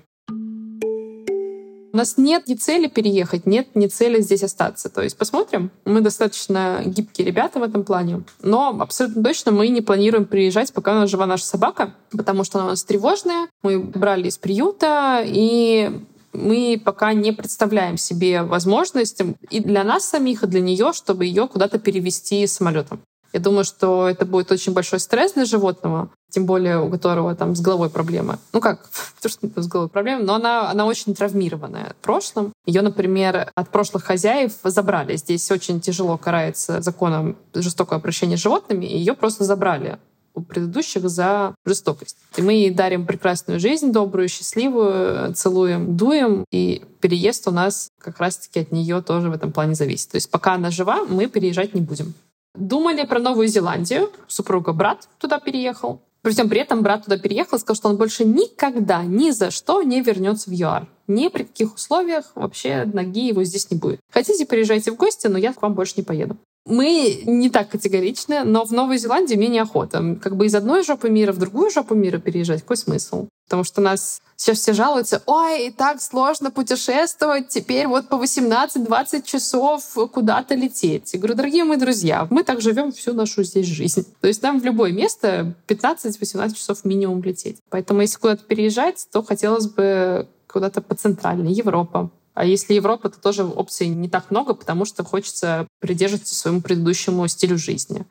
[1.96, 4.90] У нас нет ни цели переехать, нет ни цели здесь остаться.
[4.90, 5.72] То есть посмотрим.
[5.86, 8.24] Мы достаточно гибкие ребята в этом плане.
[8.42, 12.58] Но абсолютно точно мы не планируем приезжать, пока у нас жива наша собака, потому что
[12.58, 13.48] она у нас тревожная.
[13.64, 16.02] Мы брали из приюта, и
[16.34, 21.48] мы пока не представляем себе возможность и для нас самих, и для нее, чтобы ее
[21.48, 23.00] куда-то перевести самолетом.
[23.34, 27.56] Я думаю, что это будет очень большой стресс для животного, тем более у которого там
[27.56, 28.38] с головой проблемы.
[28.54, 28.90] Ну как,
[29.22, 32.54] то, что с головой проблемы, но она, она очень травмированная в прошлом.
[32.66, 35.16] Ее, например, от прошлых хозяев забрали.
[35.16, 39.98] Здесь очень тяжело карается законом жестокое обращение с животными, и ее просто забрали
[40.36, 42.18] у предыдущих за жестокость.
[42.36, 48.20] И мы ей дарим прекрасную жизнь, добрую, счастливую, целуем, дуем, и переезд у нас как
[48.20, 50.12] раз-таки от нее тоже в этом плане зависит.
[50.12, 52.14] То есть пока она жива, мы переезжать не будем.
[52.56, 54.12] Думали про Новую Зеландию.
[54.28, 56.02] Супруга брат туда переехал.
[56.22, 59.84] Причем при этом брат туда переехал и сказал, что он больше никогда, ни за что
[59.84, 60.88] не вернется в ЮАР.
[61.08, 64.00] Ни при каких условиях вообще ноги его здесь не будет.
[64.12, 66.38] Хотите, приезжайте в гости, но я к вам больше не поеду.
[66.66, 70.18] Мы не так категоричны, но в Новой Зеландии мне неохота.
[70.22, 73.28] Как бы из одной жопы мира в другую жопу мира переезжать, какой смысл?
[73.46, 79.22] Потому что нас сейчас все жалуются, ой, и так сложно путешествовать, теперь вот по 18-20
[79.24, 81.14] часов куда-то лететь.
[81.14, 84.06] Я говорю, дорогие мои друзья, мы так живем всю нашу здесь жизнь.
[84.20, 87.58] То есть нам в любое место 15-18 часов минимум лететь.
[87.70, 93.20] Поэтому если куда-то переезжать, то хотелось бы куда-то по центральной, Европа, а если Европа, то
[93.20, 98.06] тоже опций не так много, потому что хочется придерживаться своему предыдущему стилю жизни.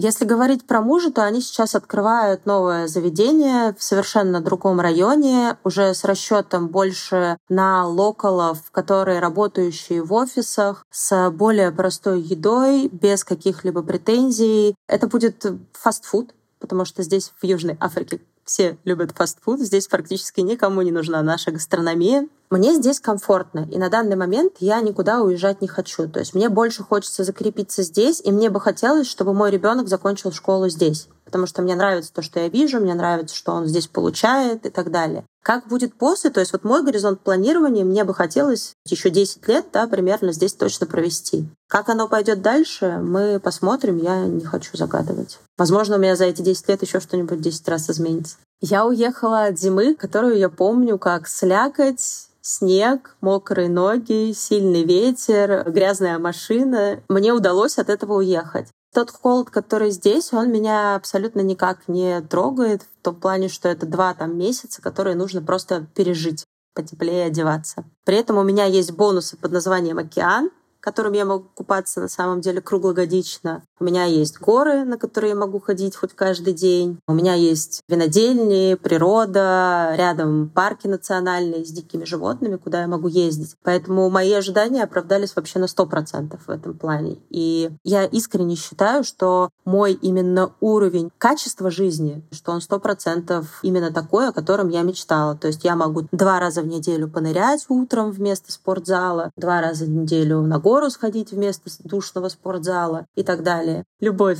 [0.00, 5.92] Если говорить про мужа, то они сейчас открывают новое заведение в совершенно другом районе, уже
[5.92, 13.82] с расчетом больше на локалов, которые работающие в офисах, с более простой едой, без каких-либо
[13.82, 14.76] претензий.
[14.86, 20.82] Это будет фастфуд, потому что здесь, в Южной Африке, все любят фастфуд, здесь практически никому
[20.82, 22.28] не нужна наша гастрономия.
[22.50, 26.08] Мне здесь комфортно, и на данный момент я никуда уезжать не хочу.
[26.08, 30.32] То есть мне больше хочется закрепиться здесь, и мне бы хотелось, чтобы мой ребенок закончил
[30.32, 33.86] школу здесь потому что мне нравится то, что я вижу, мне нравится, что он здесь
[33.86, 35.26] получает и так далее.
[35.48, 36.28] Как будет после?
[36.28, 40.52] То есть вот мой горизонт планирования, мне бы хотелось еще 10 лет да, примерно здесь
[40.52, 41.48] точно провести.
[41.70, 45.38] Как оно пойдет дальше, мы посмотрим, я не хочу загадывать.
[45.56, 48.36] Возможно, у меня за эти 10 лет еще что-нибудь 10 раз изменится.
[48.60, 56.18] Я уехала от зимы, которую я помню как слякоть, снег, мокрые ноги, сильный ветер, грязная
[56.18, 57.00] машина.
[57.08, 58.68] Мне удалось от этого уехать.
[58.98, 63.86] Тот холод, который здесь, он меня абсолютно никак не трогает в том плане, что это
[63.86, 66.44] два там месяца, которые нужно просто пережить
[66.74, 67.84] потеплее одеваться.
[68.04, 70.50] При этом у меня есть бонусы под названием «Океан»,
[70.88, 73.62] которым я могу купаться на самом деле круглогодично.
[73.78, 76.98] У меня есть горы, на которые я могу ходить хоть каждый день.
[77.06, 83.54] У меня есть винодельни, природа, рядом парки национальные с дикими животными, куда я могу ездить.
[83.62, 87.18] Поэтому мои ожидания оправдались вообще на 100% в этом плане.
[87.28, 94.28] И я искренне считаю, что мой именно уровень качества жизни, что он 100% именно такой,
[94.28, 95.36] о котором я мечтала.
[95.36, 99.90] То есть я могу два раза в неделю понырять утром вместо спортзала, два раза в
[99.90, 103.84] неделю на гору сходить вместо душного спортзала и так далее.
[104.00, 104.38] Любовь.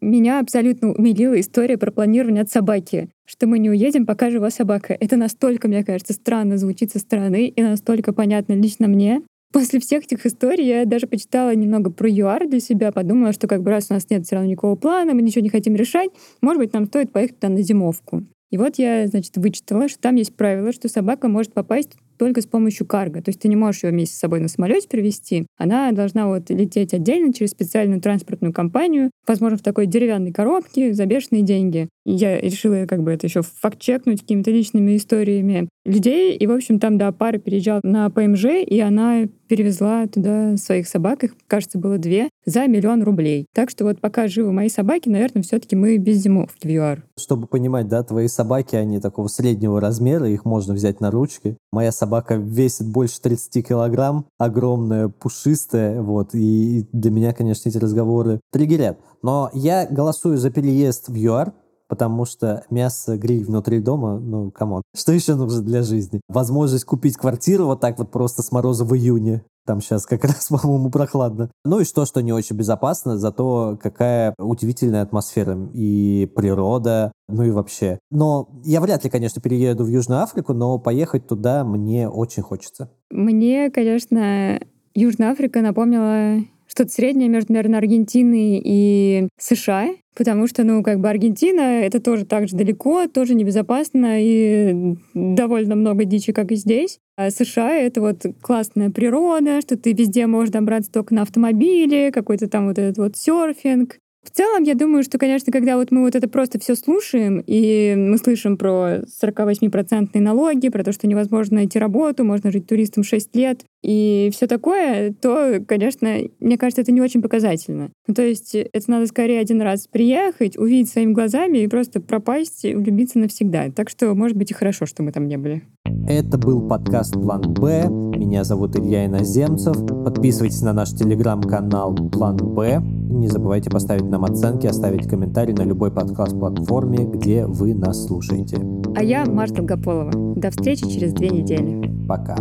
[0.00, 4.96] Меня абсолютно умилила история про планирование от собаки, что мы не уедем, пока жива собака.
[4.98, 9.22] Это настолько, мне кажется, странно звучит со стороны и настолько понятно лично мне.
[9.54, 13.62] После всех этих историй я даже почитала немного про ЮАР для себя, подумала, что как
[13.62, 16.58] бы раз у нас нет все равно никакого плана, мы ничего не хотим решать, может
[16.58, 18.24] быть, нам стоит поехать туда на зимовку.
[18.50, 22.46] И вот я, значит, вычитала, что там есть правило, что собака может попасть только с
[22.46, 23.22] помощью карго.
[23.22, 25.46] То есть ты не можешь ее вместе с собой на самолете привезти.
[25.56, 31.06] Она должна вот лететь отдельно через специальную транспортную компанию, возможно, в такой деревянной коробке за
[31.06, 31.88] бешеные деньги.
[32.06, 36.36] И я решила как бы это еще факт-чекнуть какими-то личными историями людей.
[36.36, 41.24] И, в общем, там, да, пара переезжала на ПМЖ, и она перевезла туда своих собак,
[41.24, 43.46] их, кажется, было две, за миллион рублей.
[43.54, 47.04] Так что вот пока живы мои собаки, наверное, все таки мы без зимовки в ЮАР.
[47.18, 51.56] Чтобы понимать, да, твои собаки, они такого среднего размера, их можно взять на ручки.
[51.72, 58.40] Моя собака весит больше 30 килограмм, огромная, пушистая, вот, и для меня, конечно, эти разговоры
[58.52, 58.98] триггерят.
[59.22, 61.52] Но я голосую за переезд в ЮАР,
[61.88, 64.82] потому что мясо, гриль внутри дома, ну, come on.
[64.96, 66.20] Что еще нужно для жизни?
[66.28, 69.44] Возможность купить квартиру вот так вот просто с мороза в июне.
[69.66, 71.50] Там сейчас как раз, по-моему, прохладно.
[71.64, 77.50] Ну и что, что не очень безопасно, зато какая удивительная атмосфера и природа, ну и
[77.50, 77.98] вообще.
[78.10, 82.90] Но я вряд ли, конечно, перееду в Южную Африку, но поехать туда мне очень хочется.
[83.10, 84.60] Мне, конечно,
[84.94, 86.44] Южная Африка напомнила
[86.74, 92.24] что-то среднее между, наверное, Аргентиной и США, потому что, ну, как бы Аргентина— это тоже
[92.24, 96.98] так же далеко, тоже небезопасно и довольно много дичи, как и здесь.
[97.16, 102.48] А США— это вот классная природа, что ты везде можешь добраться только на автомобиле, какой-то
[102.48, 106.14] там вот этот вот серфинг, в целом, я думаю, что, конечно, когда вот мы вот
[106.14, 111.78] это просто все слушаем, и мы слышим про 48-процентные налоги, про то, что невозможно найти
[111.78, 117.02] работу, можно жить туристом 6 лет, и все такое, то, конечно, мне кажется, это не
[117.02, 117.90] очень показательно.
[118.06, 122.64] Ну, то есть это надо скорее один раз приехать, увидеть своими глазами и просто пропасть,
[122.64, 123.70] и влюбиться навсегда.
[123.70, 125.64] Так что, может быть, и хорошо, что мы там не были.
[126.08, 127.86] Это был подкаст «План Б».
[128.16, 129.76] Меня зовут Илья Иноземцев.
[129.86, 132.80] Подписывайтесь на наш телеграм-канал «План Б».
[132.80, 138.56] Не забывайте поставить нам оценки, оставить комментарий на любой подкаст-платформе, где вы нас слушаете.
[138.96, 140.10] А я Марта Долгополова.
[140.36, 141.90] До встречи через две недели.
[142.08, 142.36] Пока.